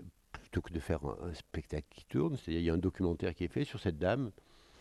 [0.57, 3.43] plutôt que de faire un, spectacle qui tourne, c'est-à-dire il y a un documentaire qui
[3.43, 4.31] est fait sur cette dame,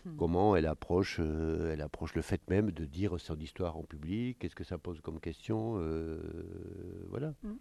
[0.05, 0.17] hmm.
[0.17, 4.39] comment elle approche, euh, elle approche le fait même de dire son histoire en public,
[4.39, 6.19] qu'est-ce que ça pose comme question, euh,
[7.11, 7.35] voilà.
[7.43, 7.57] Hmm.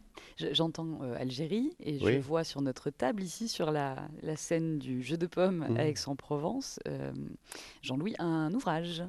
[0.52, 5.02] J'entends euh, Algérie et je vois sur notre table ici, sur la, la scène du
[5.04, 5.78] jeu de pommes à hmm.
[5.80, 6.80] Aix-en-Provence,
[7.82, 9.04] Jean-Louis, un ouvrage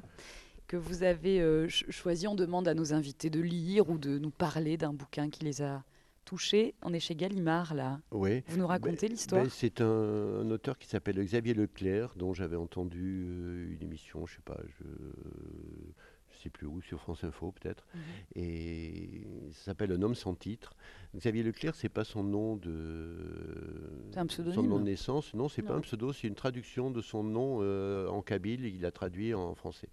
[0.66, 2.26] que vous avez choisi.
[2.26, 5.62] On demande à nos invités de lire ou de nous parler d'un bouquin qui les
[5.62, 5.84] a
[6.26, 6.74] touché.
[6.82, 8.00] On est chez Gallimard, là.
[8.10, 8.42] Oui.
[8.48, 12.56] Vous nous racontez ben, l'histoire ben, C'est un, auteur qui s'appelle Xavier Leclerc, dont j'avais
[12.56, 17.86] entendu euh, une émission, je sais pas, je sais plus où, sur France Info peut-être,
[17.94, 18.00] mhm.
[18.34, 20.76] et ça s'appelle Un homme sans titre.
[21.14, 23.16] Xavier Leclerc, c'est pas son nom de
[24.16, 27.22] un son nom de naissance, non, c'est pas un pseudo, c'est une traduction de son
[27.22, 29.88] nom euh, en kabyle, il l'a traduit en français.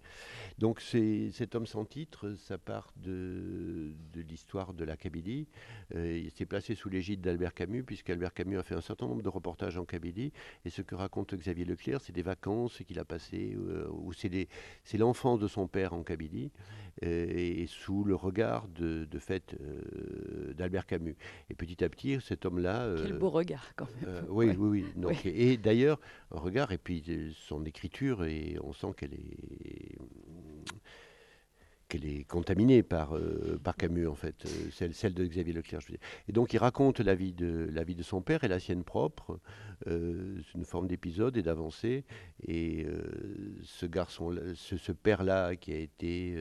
[0.58, 5.46] Donc c'est cet homme sans titre, ça part de, de l'histoire de la Kabylie.
[5.94, 9.22] Euh, il s'est placé sous l'égide d'Albert Camus, puisqu'Albert Camus a fait un certain nombre
[9.22, 10.32] de reportages en Kabylie,
[10.64, 14.98] et ce que raconte Xavier Leclerc, c'est des vacances qu'il a passées, euh, ou c'est
[14.98, 16.50] l'enfance de son père en Kabylie
[17.02, 21.16] et sous le regard de, fait euh, d'Albert Camus.
[21.50, 22.82] Et petit à petit, cet homme-là.
[22.82, 24.24] Euh, Quel beau regard, quand même.
[24.28, 29.14] oui, oui, oui, Et d'ailleurs, un regard, et puis son écriture, et on sent qu'elle
[29.14, 29.98] est
[31.94, 35.80] qu'elle est contaminée par, euh, par Camus, en fait, euh, celle, celle, de Xavier Leclerc.
[36.28, 38.84] Et donc il raconte la vie de, la vie de son père et la sienne
[38.84, 39.38] propre,
[39.86, 42.04] euh, une forme d'épisode et d'avancée.
[42.46, 42.86] Et
[43.62, 46.36] ce garçon, ce, ce père-là, qui a été,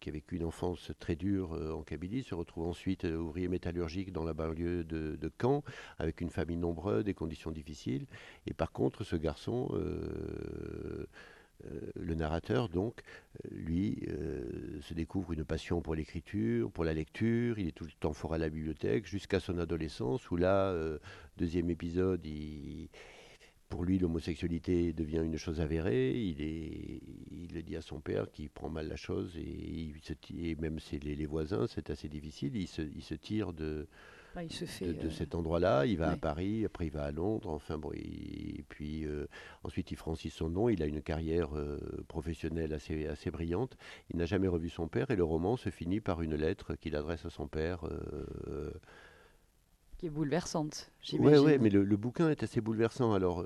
[0.00, 4.24] qui a vécu une enfance très dure en Kabylie, se retrouve ensuite ouvrier métallurgique dans
[4.24, 5.62] la banlieue de, de, Caen,
[5.98, 8.06] avec une famille nombreuse, des conditions difficiles.
[8.46, 9.68] Et par contre, ce garçon
[11.94, 13.02] le narrateur, donc,
[13.44, 17.58] euh, lui, euh, se découvre une passion pour l'écriture, pour la lecture.
[17.58, 20.74] Il est tout le temps fort à la bibliothèque, jusqu'à son adolescence, où là,
[21.36, 22.26] deuxième épisode,
[23.68, 26.18] pour lui, l'homosexualité devient une chose avérée.
[26.18, 27.00] Il, est,
[27.52, 31.26] le dit à son père qui prend mal la chose, et, il même les, les,
[31.26, 32.56] voisins, c'est assez difficile.
[32.56, 33.86] Il se, il se tire de
[34.34, 35.86] bah, il se fait, de, euh, cet endroit-là.
[35.86, 39.26] Il va à Paris, après il va à Londres, enfin bon, et puis euh,
[39.64, 40.68] ensuite il franchit son nom.
[40.68, 43.76] Il a une carrière euh, professionnelle assez, assez brillante.
[44.10, 46.94] Il n'a jamais revu son père et le roman se finit par une lettre qu'il
[46.94, 47.80] adresse à son père.
[49.98, 51.38] qui est bouleversante, j'imagine.
[51.38, 53.12] Oui, ouais, mais le, le, bouquin est assez bouleversant.
[53.12, 53.44] Alors,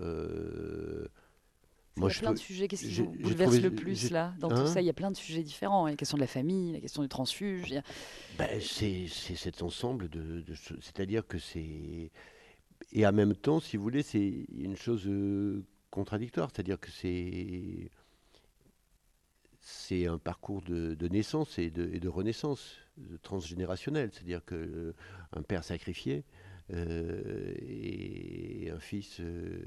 [1.96, 2.68] il y a plein de sujets.
[2.68, 5.10] Qu'est-ce qui vous bouleverse le plus là dans tout hein ça Il y a plein
[5.10, 5.86] de sujets différents.
[5.86, 7.74] La question de la famille, la question du transfuge.
[8.38, 10.44] Ben, c'est cet ensemble de,
[10.80, 12.10] c'est-à-dire que c'est
[12.92, 17.90] et en même temps, si vous voulez, c'est une chose euh, contradictoire, c'est-à-dire que c'est
[19.66, 22.76] c'est un parcours de, naissance et de, et de renaissance
[23.22, 24.94] transgénérationnel, c'est-à-dire que euh,
[25.32, 26.24] un père sacrifié,
[26.72, 29.60] et un fils euh,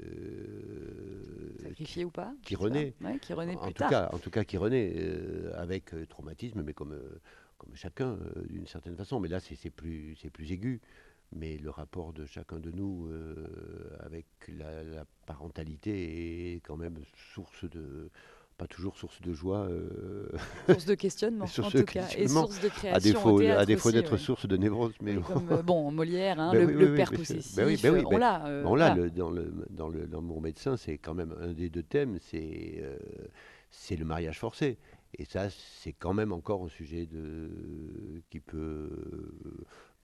[1.62, 4.92] sacrifié ou pas qui renaît, qui renaît en, tout cas en tout cas qui renaît
[4.96, 6.98] euh, avec traumatisme mais comme
[7.56, 9.20] comme chacun d'une certaine façon.
[9.20, 10.80] Mais là c'est plus c'est plus aigu.
[11.30, 13.10] Mais le rapport de chacun de nous
[14.00, 16.98] avec la, parentalité est quand même
[17.34, 18.10] source de
[18.58, 19.68] pas toujours source de joie.
[19.70, 20.28] Euh,
[20.66, 22.92] source de questionnement, en tout cas, et source de création.
[22.92, 24.92] À défaut, à défaut d'être source de névrose.
[25.00, 28.62] Mais comme, euh, bon, Molière, hein, ben le, père possessif, ben ben euh, on l'a.
[28.66, 31.84] on l'a dans, le, dans, le, dans Mon médecin, c'est quand même un des deux
[31.84, 32.84] thèmes, c'est
[33.70, 34.78] c'est le mariage forcé.
[35.16, 37.50] Et ça, c'est quand même encore un sujet de,
[38.28, 38.90] qui peut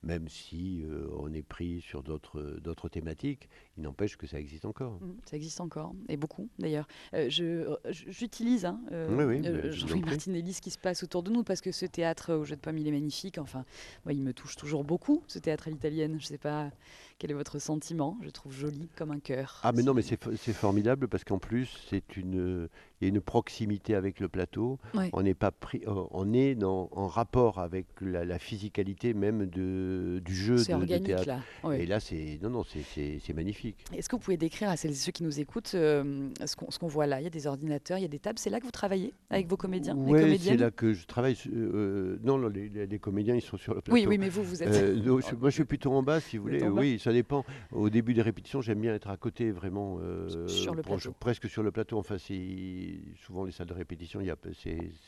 [0.05, 4.93] même si euh, on est pris sur d'autres thématiques, il n'empêche que ça existe encore.
[5.01, 6.87] Mmh, ça existe encore, et beaucoup d'ailleurs.
[7.13, 11.71] Euh, je, j'utilise hein, Jean-Louis Martinelli ce qui se passe autour de nous, parce que
[11.71, 13.37] ce théâtre au jeu de pommes, il est magnifique.
[13.37, 13.65] Enfin,
[14.05, 16.11] moi, il me touche toujours beaucoup, ce théâtre à l'italienne.
[16.19, 16.71] Je ne sais pas
[17.17, 18.17] quel est votre sentiment?
[18.21, 19.61] Je trouve joli comme un cœur.
[19.63, 20.17] Ah, mais non, mais c'est,
[20.53, 22.67] formidable, parce qu'en plus, c'est une
[23.01, 24.79] il y a une proximité avec le plateau.
[25.13, 30.21] On n'est pas pris, euh, on est dans, en rapport avec la, physicalité même de,
[30.23, 31.27] du jeu de, organique, théâtre.
[31.63, 31.77] Là.
[31.77, 33.77] Et là, c'est non, non, c'est magnifique.
[33.93, 36.87] Est-ce que vous pouvez décrire à celles et ceux qui nous écoutent euh, ce qu'on
[36.87, 37.19] voit là?
[37.19, 38.39] Il y a des ordinateurs, il y a des tables.
[38.39, 41.37] C'est là que vous travaillez avec vos comédiens Oui, c'est là que je travaille.
[41.53, 43.93] Euh, non, les, comédiens, ils sont sur le plateau.
[43.93, 45.05] Oui, oui, mais vous, vous êtes.
[45.05, 46.63] moi, je suis plutôt en bas, si vous, voulez.
[46.63, 47.45] Oui, ça dépend.
[47.71, 49.99] Au début des répétitions, j'aime bien être à côté, vraiment.
[50.47, 50.81] sur le.
[51.19, 51.97] Presque sur le plateau.
[51.97, 54.21] Enfin, c'est souvent les salles de répétition,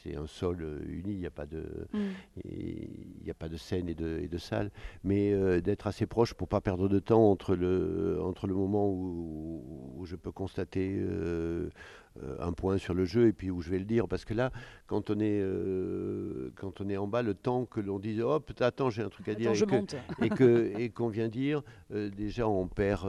[0.03, 3.29] c'est un sol euh, uni, il n'y a pas de, mm.
[3.29, 4.71] a pas de scène et de, et de salle,
[5.03, 8.89] mais euh, d'être assez proche pour pas perdre de temps entre le, entre le moment
[8.89, 11.69] où, je peux constater euh,
[12.39, 14.51] un point sur le jeu et puis où je vais le dire, parce que là,
[14.87, 15.43] quand on est,
[16.55, 19.27] quand on est en bas, le temps que l'on dise hop, attends, j'ai un truc
[19.29, 19.51] à dire
[20.21, 23.07] et, que, et qu'on vient dire, déjà on perd,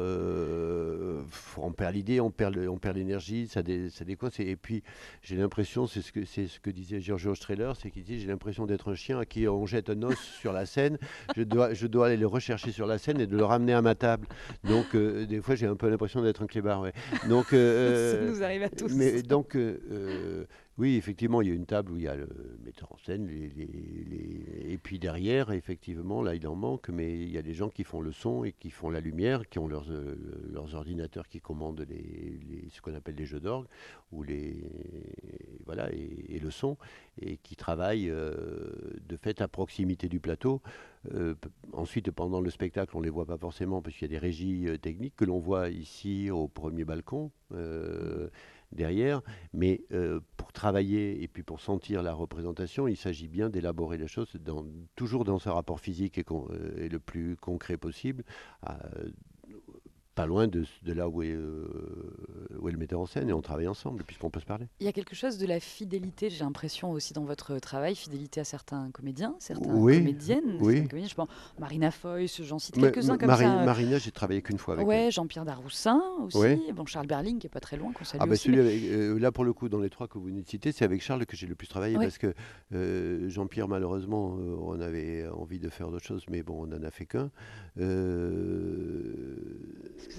[1.56, 4.82] on perd l'idée, on perd, on perd l'énergie, ça, dé, ça décoince et puis
[5.22, 8.28] j'ai l'impression, c'est ce que c'est ce que disait Giorgio Strehler, c'est qu'il dit j'ai
[8.28, 10.98] l'impression d'être un chien à qui on jette un os sur la scène.
[11.36, 13.82] Je dois, je dois aller le rechercher sur la scène et de le ramener à
[13.82, 14.26] ma table.
[14.64, 16.82] Donc euh, des fois j'ai un peu l'impression d'être un clébard.
[16.82, 16.92] Ouais.
[17.28, 18.94] Donc euh, ça nous arrive à tous.
[19.22, 20.46] Donc euh,
[20.78, 22.28] oui, effectivement, il y a une table où il y a le
[22.64, 27.42] metteur en scène, et puis derrière, effectivement, là, il en manque, mais il y a
[27.42, 30.14] des gens qui font le son et qui font la lumière, qui ont leurs, euh,
[30.52, 33.66] leurs ordinateurs qui commandent les, ce qu'on appelle les jeux d'orgue,
[34.12, 34.62] ou les
[35.66, 36.76] voilà, et, le son,
[37.20, 38.70] et qui travaillent euh,
[39.08, 40.62] de fait à proximité du plateau.
[41.12, 41.34] Euh,
[41.72, 44.24] ensuite, pendant le spectacle, on ne les voit pas forcément parce qu'il y a des
[44.24, 47.32] régies techniques que l'on voit ici au premier balcon
[48.72, 49.22] derrière.
[49.52, 54.08] Mais euh, pour travailler et puis pour sentir la représentation, il s'agit bien d'élaborer les
[54.08, 54.32] choses
[54.96, 58.24] toujours dans ce rapport physique et, euh, le plus concret possible
[60.18, 61.68] pas loin de, là où est, euh,
[62.58, 64.66] où est, le metteur en scène et on travaille ensemble puisqu'on peut se parler.
[64.80, 68.40] Il y a quelque chose de la fidélité, j'ai l'impression aussi dans votre travail, fidélité
[68.40, 70.58] à certains comédiens, certaines comédiennes.
[70.58, 70.88] Oui.
[70.92, 71.28] je pense
[71.60, 73.64] Marina Foy, j'en cite quelques-uns comme ça.
[73.64, 77.50] Marina, j'ai travaillé qu'une fois avec Ouais, Jean-Pierre Daroussin aussi, bon, Charles Berling qui est
[77.50, 79.90] pas très loin, qu'on salue ah bah aussi, euh, là pour le coup, dans les
[79.90, 82.18] trois que vous venez de citer, c'est avec Charles que j'ai le plus travaillé parce
[82.18, 82.34] que
[82.74, 86.90] euh, Jean-Pierre malheureusement, on avait envie de faire d'autres choses, mais bon, on n'en a
[86.90, 87.30] fait qu'un.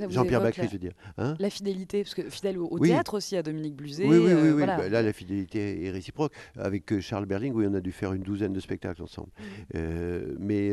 [0.10, 0.94] Jean-Pierre Bacry, je veux dire.
[1.18, 4.06] Hein la fidélité, parce que fidèle au, théâtre aussi, à Dominique Bluzet.
[4.06, 4.64] Oui, oui, oui.
[4.64, 6.34] Euh, bah, là, la fidélité est réciproque.
[6.58, 9.30] Avec euh, Charles Berling, oui, on a dû faire une douzaine de spectacles ensemble.
[9.38, 9.44] Mmh.
[9.76, 10.70] Euh, mais.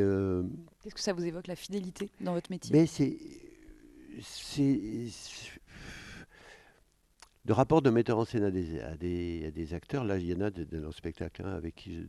[0.82, 2.74] Qu'est-ce que ça vous évoque, la fidélité, dans votre métier?
[2.74, 3.16] mais c'est.
[7.46, 10.40] De rapport de metteur en scène à des, à des, acteurs, là il y en
[10.40, 12.04] a dans le spectacle hein, avec qui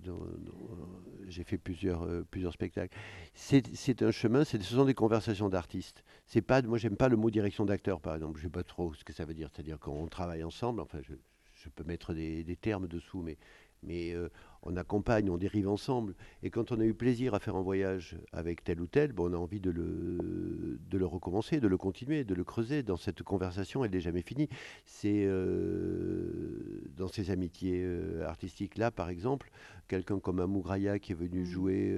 [1.28, 2.98] j'ai fait plusieurs, euh, plusieurs spectacles.
[3.36, 6.04] C'est un chemin, ce sont des conversations d'artistes.
[6.26, 8.96] C'est pas, moi j'aime pas le mot direction d'acteur par exemple, je sais pas trop
[8.96, 11.14] ce que ça veut dire, c'est-à-dire qu'on travaille ensemble, enfin je,
[11.54, 13.38] je peux mettre des, des, termes dessous, mais
[13.84, 14.30] mais euh,
[14.64, 16.16] on accompagne, on dérive ensemble.
[16.44, 19.32] Et quand on a eu plaisir à faire un voyage avec tel ou tel, bon,
[19.32, 22.84] on a envie de le, de le recommencer, de le continuer, de le creuser.
[22.84, 24.50] Dans cette conversation, elle n'est jamais finie.
[24.86, 29.52] C'est euh, dans ces amitiés euh, artistiques-là, par exemple,
[29.88, 31.46] quelqu'un comme Amougraya qui est venu mmh.
[31.46, 31.98] jouer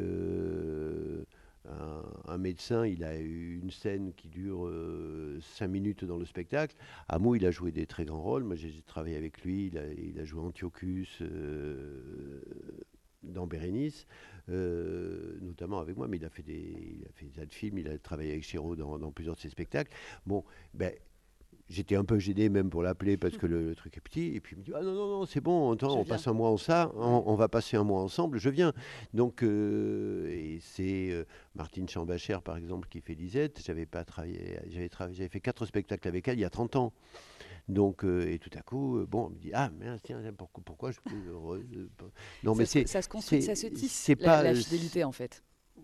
[2.27, 6.75] un, médecin, il a eu une scène qui dure euh, cinq minutes dans le spectacle.
[7.08, 8.43] Amou, il a joué des très grands rôles.
[8.43, 9.67] Moi, j'ai travaillé avec lui.
[9.67, 12.41] Il a, joué Antiochus euh,
[13.23, 14.05] dans Bérénice,
[14.49, 16.08] euh, notamment avec moi.
[16.08, 17.79] Mais il a fait des, il a fait des films.
[17.79, 19.91] Il a travaillé avec Chéreau dans, dans plusieurs de ses spectacles.
[20.25, 20.93] Bon, ben,
[21.69, 24.34] J'étais un peu gêné même pour l'appeler parce que le, truc est petit.
[24.36, 26.49] Et puis il me dit Ah non, non, non, c'est bon, on, passe un mois
[26.49, 28.73] en ça, on, va passer un mois ensemble, je viens.
[29.13, 33.62] Donc, euh, et c'est euh, Martine Chambacher, par exemple, qui fait Lisette.
[33.63, 36.93] J'avais pas travaillé, j'avais fait quatre spectacles avec elle il y a 30 ans.
[37.67, 40.91] Donc, euh, et tout à coup, bon, on me dit Ah, mais tiens, pourquoi, pourquoi
[40.91, 41.65] je suis heureuse
[42.43, 42.88] Non, mais c'est.
[42.88, 43.93] Ça se construit, ça se tisse.
[43.93, 45.43] C'est pas la fidélité, en fait.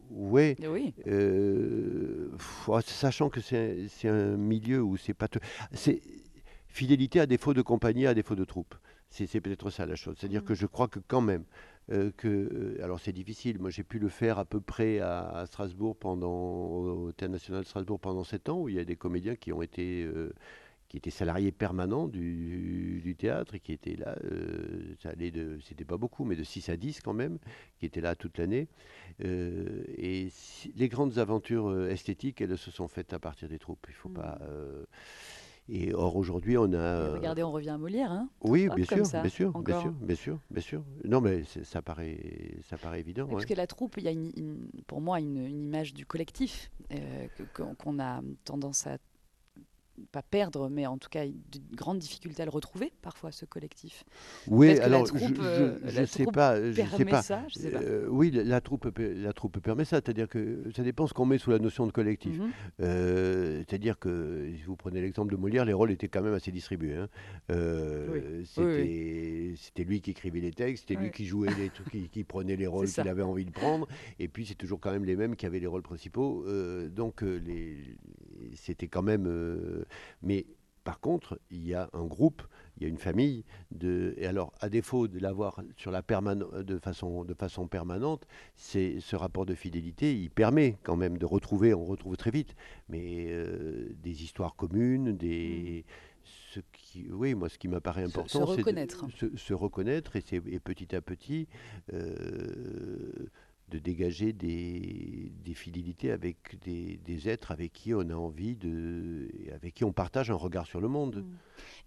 [0.10, 0.55] Ouais.
[0.62, 0.93] oui.
[1.08, 2.29] Euh,
[2.86, 5.27] sachant que c'est un milieu où c'est pas.
[5.73, 6.01] C'est
[6.67, 8.75] fidélité à défaut de compagnie, à défaut de troupe.
[9.10, 10.17] C'est peut-être ça la chose.
[10.19, 10.45] C'est-à-dire mm.
[10.45, 11.45] que je crois que quand même,
[11.91, 15.45] euh, que, euh, alors c'est difficile, moi j'ai pu le faire à peu près à,
[15.45, 18.97] Strasbourg pendant, au Théâtre National de Strasbourg pendant sept ans, où il y a des
[18.97, 20.05] comédiens qui ont été
[20.88, 25.86] qui était salarié permanent du, théâtre et qui était là, euh, ça allait de, c'était
[25.86, 27.38] pas beaucoup, mais de 6 à 10 quand même,
[27.80, 28.67] qui était là toute l'année.
[29.24, 30.30] Euh, et
[30.76, 33.86] les grandes aventures euh, esthétiques, elles se sont faites à partir des troupes.
[33.88, 34.13] Il faut mmh.
[34.13, 34.39] pas.
[35.67, 37.13] Et or aujourd'hui, on a.
[37.13, 40.39] regardez, on revient à Molière, hein Oui, bien sûr, bien sûr, bien sûr, bien sûr,
[40.52, 40.84] bien sûr.
[41.06, 42.19] Non, mais ça paraît,
[42.69, 43.28] ça paraît évident.
[43.28, 46.69] Parce que la troupe, il y a une, pour moi une, image du collectif
[47.56, 49.00] qu'on a tendance à
[50.12, 51.36] pas perdre, mais en tout cas une
[51.74, 54.03] grande difficulté à le retrouver parfois ce collectif.
[54.47, 57.22] Oui, alors je, ne sais pas, je sais pas.
[57.22, 57.45] Ça,
[58.09, 61.51] oui, la troupe, la troupe permet ça, c'est-à-dire que ça dépend ce qu'on met sous
[61.51, 62.38] la notion de collectif.
[62.38, 62.51] Mhm.
[62.82, 66.51] Euh, c'est-à-dire que si vous prenez l'exemple de Molière, les rôles étaient quand même assez
[66.51, 66.95] distribués.
[66.95, 67.09] Hein.
[67.51, 72.55] Euh, c'était lui qui écrivait les textes, c'était lui qui jouait les qui, qui prenait
[72.55, 73.88] les rôles qu'il avait envie de prendre,
[74.20, 76.43] et puis c'est toujours quand même les mêmes qui avaient les rôles principaux.
[76.47, 77.78] Euh, donc les,
[78.55, 79.28] c'était quand même
[80.21, 80.45] mais
[80.86, 82.43] par contre, il y a un groupe,
[82.77, 83.43] il y a une famille.
[83.71, 88.99] De, et alors, à défaut de l'avoir sur la de, façon, de façon permanente, c'est
[88.99, 92.55] ce rapport de fidélité, il permet quand même de retrouver, on retrouve très vite,
[92.88, 95.86] mais euh, des histoires communes, des.
[96.23, 99.05] Ce qui, oui, moi, ce qui m'apparaît important, c'est se reconnaître.
[99.36, 101.47] Se, reconnaître et, et, petit à petit.
[101.93, 103.27] Euh,
[103.70, 109.84] de dégager des, fidélités avec des, êtres avec qui on a envie de, avec qui
[109.84, 111.18] on partage un regard sur le monde.
[111.18, 111.38] Mm.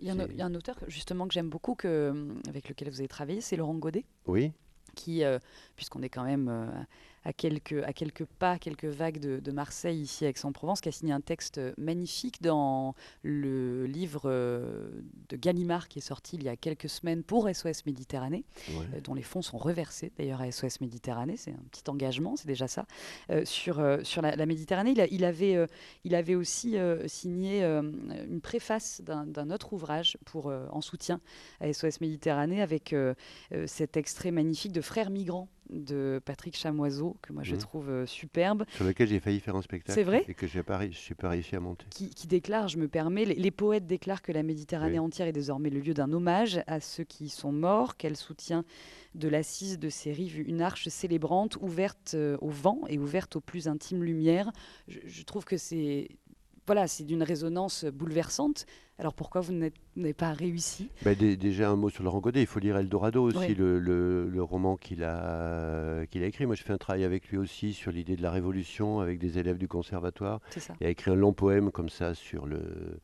[0.01, 3.41] Il, y a un, auteur justement que j'aime beaucoup, que, avec lequel vous avez travaillé,
[3.41, 4.05] c'est Laurent Godet.
[4.27, 4.53] Oui.
[4.95, 5.39] Qui, euh,
[5.77, 6.67] puisqu'on est quand même euh,
[7.25, 11.13] à quelques, à quelques pas, quelques vagues de, Marseille, ici à Aix-en-Provence, qui a signé
[11.13, 14.89] un texte magnifique dans le livre euh,
[15.29, 19.15] de Gallimard qui est sorti il y a quelques semaines pour SOS Méditerranée, euh, dont
[19.15, 21.37] les fonds sont reversés d'ailleurs à SOS Méditerranée.
[21.37, 22.87] C'est un petit engagement, c'est déjà ça.
[23.31, 25.67] Euh, sur sur la, Méditerranée, il, avait,
[26.05, 31.21] il avait aussi signé une préface d'un autre ouvrage pour, en soutien
[31.61, 32.95] à SOS Méditerranée avec
[33.67, 37.59] cet extrait magnifique de Frères migrants de Patrick Chamoiseau, que moi je mmh.
[37.59, 38.65] trouve euh, superbe.
[38.75, 39.99] Sur lequel j'ai failli faire un spectacle.
[39.99, 40.81] C'est vrai Et que je n'ai pas,
[41.19, 41.87] pas, réussi à monter.
[41.91, 45.81] Qui, déclare, je me permets, les, poètes déclarent que la Méditerranée entière est désormais le
[45.81, 48.65] lieu d'un hommage à ceux qui sont morts, qu'elle soutient
[49.15, 53.41] de l'assise de ses rives une arche célébrante, ouverte euh, au vent et ouverte aux
[53.41, 54.53] plus intimes lumières.
[54.87, 56.09] je trouve que c'est
[56.69, 58.67] voilà, c'est d'une résonance bouleversante.
[59.01, 60.91] Alors pourquoi vous n'avez pas réussi?
[61.05, 65.05] Bah, Déjà un mot sur Laurent Godet, il faut lire Eldorado aussi, le, roman qu'il
[65.05, 66.47] a, qu'il a écrit.
[66.47, 69.39] Moi je fais un travail avec lui aussi sur l'idée de la révolution avec des
[69.39, 70.41] élèves du conservatoire.
[70.81, 73.01] Il a écrit un long poème comme ça sur le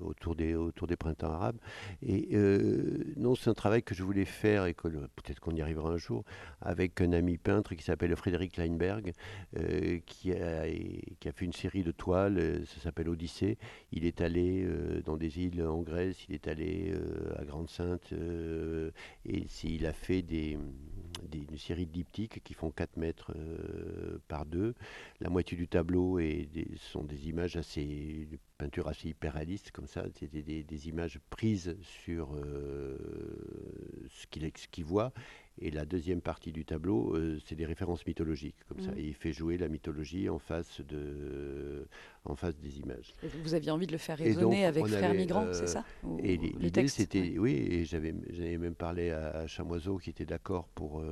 [0.00, 1.58] autour, des, autour des printemps arabes.
[2.02, 5.90] Et euh, non, c'est un travail que je voulais faire et peut-être qu'on y arrivera
[5.90, 6.24] un jour
[6.60, 9.12] avec un ami peintre qui s'appelle Frédéric Leinberg,
[9.56, 10.66] euh, qui, a,
[11.20, 13.58] qui a fait une série de toiles, euh, ça s'appelle Odyssée.
[13.92, 14.66] Il est allé
[15.04, 16.92] dans des îles en Grèce, il est allé
[17.38, 20.58] à Grande-Sainte et il a fait des
[21.32, 24.74] une série de diptyques qui font 4 mètres euh, par 2.
[25.20, 26.18] La moitié du tableau
[26.92, 32.34] sont des images assez, peintures assez hyper réalistes comme ça, c'est des, images prises sur
[32.34, 32.96] euh,
[34.08, 35.12] ce qu'il voit.
[35.60, 38.90] Et la deuxième partie du tableau, euh, c'est des références mythologiques, comme ça.
[38.90, 38.98] Mmh.
[38.98, 41.86] Et il fait jouer la mythologie en face, de,
[42.24, 43.14] en face des images.
[43.42, 45.84] vous aviez envie de le faire résonner avec Frères Migrants, c'est ça
[46.22, 51.02] Et l'idée, c'était, oui, et j'avais même parlé à, Chamoiseau qui était d'accord pour,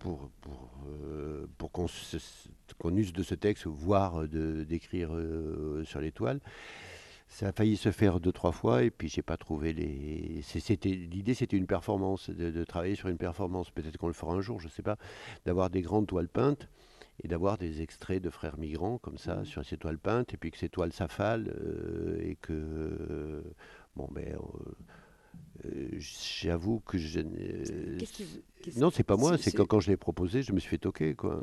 [0.00, 6.40] pour, pour, euh, pour qu'on use de ce texte, voire d'écrire euh, sur l'étoile.
[7.28, 10.42] Ça a failli se faire deux, trois fois, et puis j'ai pas trouvé les.
[10.84, 13.70] L'idée, c'était une performance, de, travailler sur une performance.
[13.70, 14.96] Peut-être qu'on le fera un jour, je sais pas.
[15.44, 16.68] D'avoir des grandes toiles peintes
[17.22, 19.44] et d'avoir des extraits de frères migrants comme ça mmh.
[19.46, 23.42] sur ces toiles peintes, et puis que ces toiles s'affalent, euh, et que.
[23.96, 24.36] bon, ben.
[25.64, 27.20] Euh, j'avoue que je.
[28.76, 31.14] non, c'est pas moi, c'est que quand je l'ai proposé, je me suis fait toquer.
[31.14, 31.42] Quoi.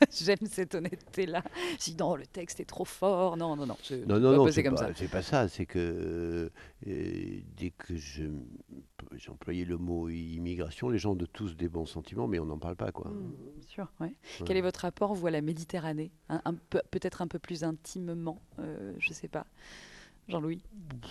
[0.10, 1.42] J'aime cette honnêteté-là.
[1.78, 3.36] Si non, le texte est trop fort.
[3.36, 3.76] Non, non, non.
[4.06, 5.48] Non, non, non, c'est pas, pas, ça.
[5.48, 6.50] C'est que
[6.86, 8.30] euh, dès que j'ai
[9.28, 12.58] employé le mot immigration, les gens ont de tous des bons sentiments, mais on n'en
[12.58, 12.92] parle pas.
[12.92, 13.10] quoi.
[13.10, 14.14] Mmh, sûr, ouais.
[14.46, 16.12] Quel est votre rapport, vous, à la Méditerranée?
[16.28, 16.54] Un,
[16.90, 19.46] Peut-être un peu plus intimement, euh, je sais pas.
[20.28, 20.62] Jean-Louis?
[20.92, 21.08] Vous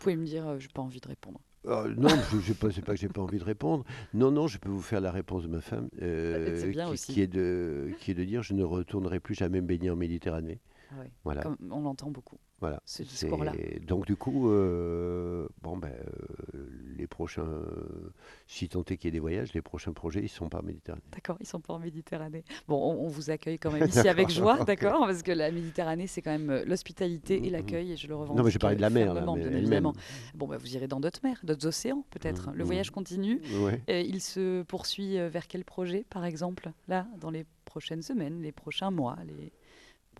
[0.00, 1.40] pouvez me dire, euh, je n'ai pas envie de répondre.
[1.70, 3.84] Ah, non, je ne sais pas que j'ai pas envie de répondre.
[4.14, 7.90] Non, non, je peux vous faire la réponse de ma femme, euh, qui, est de,
[8.00, 10.60] qui est de dire je ne retournerai plus jamais me baigner en Méditerranée.
[10.90, 11.04] Ah.
[11.24, 11.42] Voilà.
[11.42, 12.38] Comme on l'entend beaucoup.
[12.60, 12.82] Voilà.
[12.86, 13.52] ce discours-là.
[13.86, 16.66] Donc du coup, euh, bon ben, euh,
[16.96, 18.12] les prochains, euh,
[18.48, 21.02] si tant est qu'il y ait des voyages, les prochains projets, ils sont par Méditerranée.
[21.12, 22.44] D'accord, ils sont pas en Méditerranée.
[22.66, 26.08] Bon, on, on vous accueille quand même ici avec joie, d'accord Parce que la Méditerranée,
[26.08, 27.52] c'est quand même euh, l'hospitalité et Mhm.
[27.52, 28.38] l'accueil, et je le revendique.
[28.38, 29.92] Non, mais je parlais de la mer, là, fermement, mais bien évidemment.
[30.34, 32.50] Bon, bah, vous irez dans d'autres mers, d'autres océans, peut-être.
[32.52, 32.66] Le Mhm.
[32.66, 33.40] voyage continue.
[33.60, 33.82] Ouais.
[33.86, 38.50] Et il se poursuit vers quel projet, par exemple, là, dans les prochaines semaines, les
[38.52, 39.52] prochains mois, les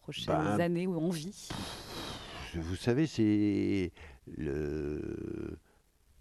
[0.09, 1.48] prochaines Bah, années où on vit
[2.54, 3.92] Vous savez, c'est
[4.38, 5.59] le.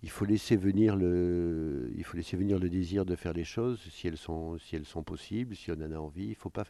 [0.04, 1.90] Il faut laisser venir le.
[1.96, 4.86] Il faut laisser venir le désir de faire les choses si elles sont, si elles
[4.86, 6.28] sont possibles, si on en a envie.
[6.28, 6.66] Il faut pas.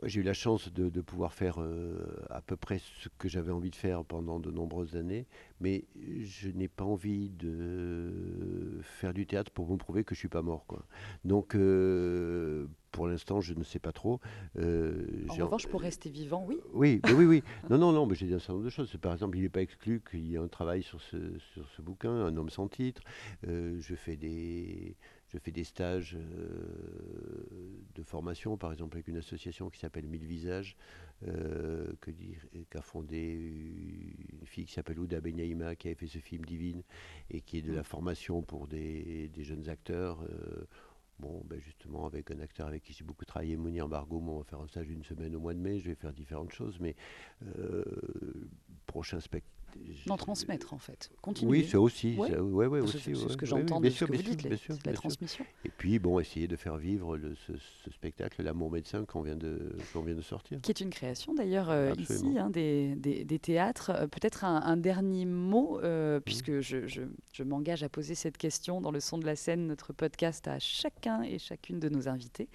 [0.00, 3.28] Moi, j'ai eu la chance de, de pouvoir faire euh, à peu près ce que
[3.28, 5.26] j'avais envie de faire pendant de nombreuses années,
[5.60, 5.84] mais
[6.20, 10.42] je n'ai pas envie de faire du théâtre pour vous prouver que je suis pas
[10.42, 10.84] mort, quoi.
[11.24, 14.20] Donc, euh, pour l'instant, je ne sais pas trop.
[14.58, 16.58] Euh, En revanche, pour rester vivant, oui.
[16.72, 17.42] oui, oui, oui.
[17.70, 18.96] Non, non, non, mais j'ai dit un certain nombre de choses.
[19.00, 21.82] Par exemple, il n'est pas exclu qu'il y ait un travail sur ce, sur ce
[21.82, 23.02] bouquin, Un homme sans titre.
[23.44, 24.96] Je, fais des,
[25.34, 27.44] je fais des stages euh,
[27.94, 30.76] de formation, par exemple, avec une association qui s'appelle Mille Visages,
[31.26, 33.18] euh, que dire- qu'a fondé
[34.40, 36.82] une fille qui s'appelle Ouda Benyaïma, qui avait fait ce film Divine,
[37.30, 40.22] et qui est de la formation pour des, des jeunes acteurs.
[40.22, 40.64] euh,
[41.20, 44.44] Bon, ben justement, avec un acteur avec qui j'ai beaucoup travaillé, Mounir Bargoum, on va
[44.44, 45.78] faire un stage d'une semaine au mois de mai.
[45.78, 46.96] Je vais faire différentes choses, mais
[47.56, 47.84] euh,
[48.86, 49.53] prochain spectacle.
[50.06, 51.10] D'en transmettre, en fait.
[51.22, 51.50] Continuer.
[51.60, 52.14] Oui, c'est aussi.
[52.16, 52.30] Ouais.
[52.30, 54.42] ça- ouais, ouais, C'est aussi, c'est ce que j'entends de ce que vous sûr, dites,
[54.42, 55.44] les- sûr, la transmission.
[55.64, 57.52] Et puis, bon, essayer de faire vivre le- ce,
[57.84, 60.60] ce spectacle, L'amour médecin, qu'on vient, de, qu'on vient de sortir.
[60.60, 63.90] Qui est une création d'ailleurs euh, ici, hein, des, des- des théâtres.
[63.90, 65.80] Euh, Peut-être un, un dernier mot, Mmh.
[65.84, 67.02] euh, puisque je, je-
[67.32, 70.58] je m'engage à poser cette question dans le son de la scène, notre podcast à
[70.58, 72.48] chacun et chacune de nos invités.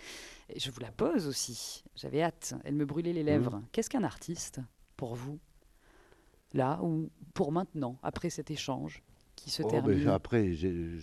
[0.54, 1.84] Et je vous la pose aussi.
[1.96, 2.54] J'avais hâte.
[2.64, 3.62] Elle me brûlait les lèvres.
[3.72, 4.60] Qu'est-ce qu'un artiste
[4.98, 5.40] pour vous?
[6.54, 9.02] Là ou pour maintenant, après cet échange
[9.36, 11.00] qui se Oh, ben, termine après, je ne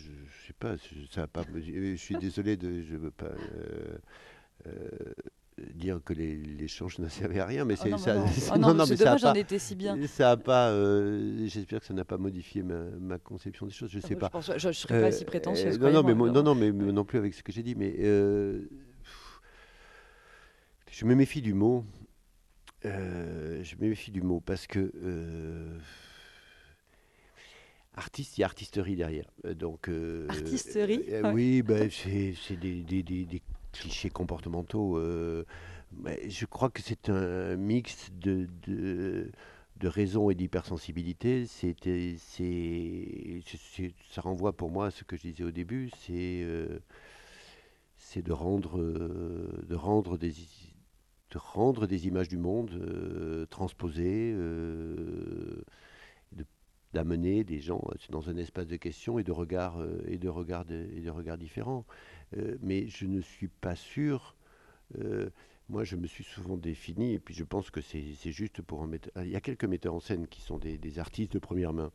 [0.46, 1.42] sais pas, je- ça pas.
[1.54, 3.96] Je suis désolé, de, je ne veux pas euh,
[4.66, 4.72] euh,
[5.74, 8.14] dire que l'échange n'a servi à rien, mais Oh c'est non, ça.
[8.14, 8.26] mais non.
[8.54, 9.96] Oh non, mais ça pas- étais si bien.
[10.08, 10.70] Ça a pas.
[10.70, 13.90] euh, J'espère que ça n'a pas modifié ma, ma conception des choses.
[13.90, 14.40] Je Ah sais bah, pas.
[14.40, 15.76] Je, je serais pas Euh, si prétentieuse.
[15.76, 17.74] euh, non, non, mais moi- non, non, mais non plus avec ce que j'ai dit.
[17.76, 18.68] Mais euh,
[20.90, 21.84] je me méfie du mot.
[22.84, 25.78] Euh, je me méfie du mot parce que euh,
[27.94, 29.26] artiste, il y a artisterie derrière.
[29.54, 31.32] Donc euh, Artisterie, ouais.
[31.32, 31.62] Oui,
[32.46, 34.98] c'est des, des- des- des clichés comportementaux.
[34.98, 35.44] euh,
[36.28, 39.30] je crois que c'est un mix de, de,
[39.78, 41.46] de raison et d'hypersensibilité.
[41.46, 41.72] Ça
[44.20, 46.44] renvoie pour moi à ce que je disais au début, c'est,
[47.96, 50.34] c'est de rendre, de rendre des,
[51.36, 55.62] rendre des images du monde euh, transposées, euh,
[56.92, 60.70] d'amener des gens euh, dans un espace de questions et de regards et de regards
[60.70, 61.84] et de regards différents.
[62.60, 64.36] Mais je ne suis pas sûr.
[65.68, 68.86] moi, je me suis souvent défini, et puis je pense que c'est juste pour un
[68.86, 69.12] metteur.
[69.24, 71.92] Il y a quelques metteurs en scène qui sont des, artistes de première main,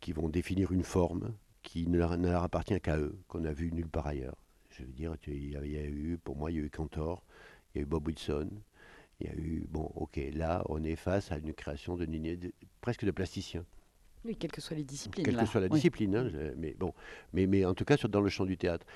[0.00, 3.88] qui vont définir une forme qui ne leur, appartient qu'à eux, qu'on a vu nulle
[3.88, 4.36] part ailleurs.
[4.70, 6.62] Je veux dire, il y, a, il y a eu, pour moi, il y a
[6.62, 7.24] eu Cantor,
[7.74, 8.48] il y a eu Bob Wilson,
[9.20, 12.52] il y a eu, bon, ok, là, on est face à une création de, de-
[12.80, 13.64] presque de plasticien
[14.24, 15.24] Oui, quelles que soient les disciplines.
[15.24, 15.42] quelle là.
[15.42, 15.74] que soit la Oui.
[15.74, 16.14] discipline.
[16.16, 16.92] hein, mais bon,
[17.32, 18.86] mais, mais en tout cas sur- dans le champ du théâtre.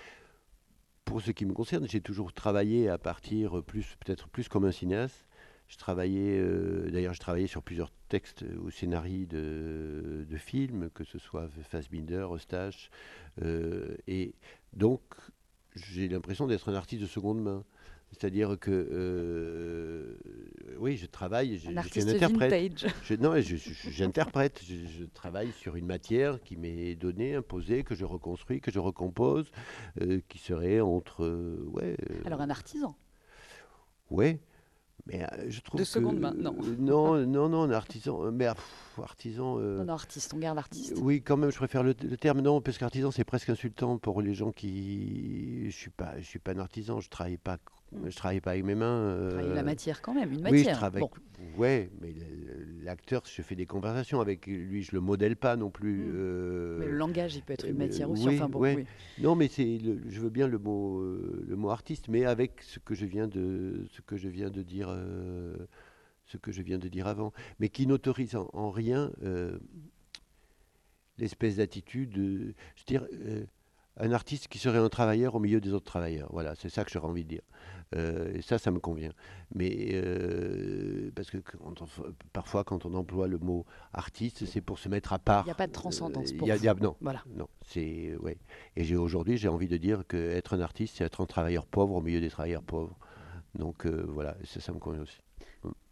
[1.04, 4.72] Pour ce qui me concerne, j'ai toujours travaillé à partir plus, peut-être plus comme un
[4.72, 5.26] cinéaste.
[5.66, 11.02] Je travaillais, euh, d'ailleurs, je travaillais sur plusieurs textes ou scénarios de, de films, que
[11.02, 12.90] ce soit Fassbinder, Eustache,
[13.42, 14.34] euh, et
[14.74, 15.00] donc
[15.74, 17.64] j'ai l'impression d'être un artiste de seconde main.
[18.12, 20.16] C'est-à-dire que, euh,
[20.78, 22.84] oui, je travaille, je, suis un interprète.
[23.04, 23.56] Je- non, je-
[23.90, 28.70] j'interprète, je, je travaille sur une matière qui m'est donnée, imposée, que je reconstruis, que
[28.70, 29.50] je recompose,
[30.00, 31.96] euh, qui serait entre, euh, ouais,
[32.26, 32.94] Alors un artisan.
[34.10, 34.40] ouais,
[35.06, 36.54] mais je trouve De seconde que- main, non.
[36.78, 39.56] non, non, non, un artisan, mais pff, artisan.
[39.58, 40.94] Non, non, artiste, on garde artiste.
[41.00, 44.20] oui, quand même, je préfère le, le terme non, parce qu'artisan c'est presque insultant pour
[44.22, 45.64] les gens qui.
[45.70, 47.58] Je suis pas, je suis pas un artisan, je travaille pas,
[47.92, 48.10] Mm.
[48.10, 49.00] je travaille pas avec mes mains.
[49.00, 50.76] Euh, la matière quand même, une oui, je matière.
[50.76, 51.02] travaille.
[51.02, 51.10] Bon.
[51.58, 52.14] Ouais, mais
[52.82, 56.04] l'acteur, je fais des conversations avec lui, je le modèle pas non plus.
[56.06, 56.12] Mm.
[56.14, 58.26] euh, Mais le langage, il peut être une mais matière aussi.
[58.28, 58.74] oui, enfin bon, ouais.
[58.76, 58.84] oui.
[59.20, 59.78] Non, mais c'est,
[60.08, 63.28] je veux bien le mot, euh, le mot artiste, mais avec ce que je viens
[63.28, 65.56] de, ce que je viens de dire, euh,
[66.26, 69.58] ce que je viens de dire avant, mais qui n'autorise en, en rien euh,
[71.18, 72.16] l'espèce d'attitude.
[72.18, 73.44] euh, je veux dire, euh,
[73.98, 76.28] un artiste qui serait un travailleur au milieu des autres travailleurs.
[76.32, 77.42] Voilà, c'est ça que j'aurais envie de dire.
[77.94, 79.12] Euh, et ça, ça me convient.
[79.54, 81.38] Mais euh, parce que
[82.32, 85.44] parfois, quand on emploie le mot artiste, c'est pour se mettre à part.
[85.44, 87.22] Il n'y a pas de transcendance euh, pour y a, y a- non, Voilà.
[87.28, 88.38] non, c'est ouais.
[88.76, 91.66] Et j'ai aujourd'hui, j'ai envie de dire que être un artiste, c'est être un travailleur
[91.66, 92.96] pauvre au milieu des travailleurs pauvres.
[93.54, 95.18] Donc euh, voilà, ça, ça me convient aussi.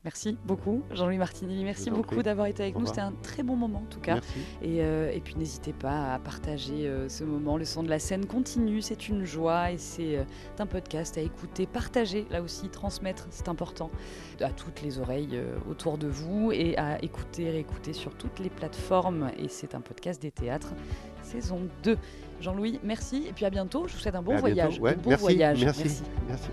[0.03, 1.63] Merci beaucoup, Jean-Louis Martinelli.
[1.63, 2.87] Merci beaucoup d'avoir été avec Au nous.
[2.87, 4.15] C'était un très bon moment, en tout cas.
[4.15, 4.39] Merci.
[4.63, 7.59] Et, euh, et puis n'hésitez pas à partager euh, ce moment.
[7.59, 10.25] Le son de la scène continue, c'est une joie et c'est euh,
[10.59, 13.91] un podcast à écouter, partager là aussi, transmettre, c'est important
[14.41, 19.31] à toutes les oreilles autour de vous et à écouter, réécouter sur toutes les plateformes.
[19.39, 20.73] Et c'est un podcast des théâtres,
[21.23, 21.99] saison 2.
[22.41, 23.87] Jean-Louis, merci et puis à bientôt.
[23.87, 24.81] Je vous souhaite un bon À voyage.
[24.81, 25.63] Ouais, un bon merci, voyage.
[25.63, 26.03] merci.
[26.27, 26.49] merci.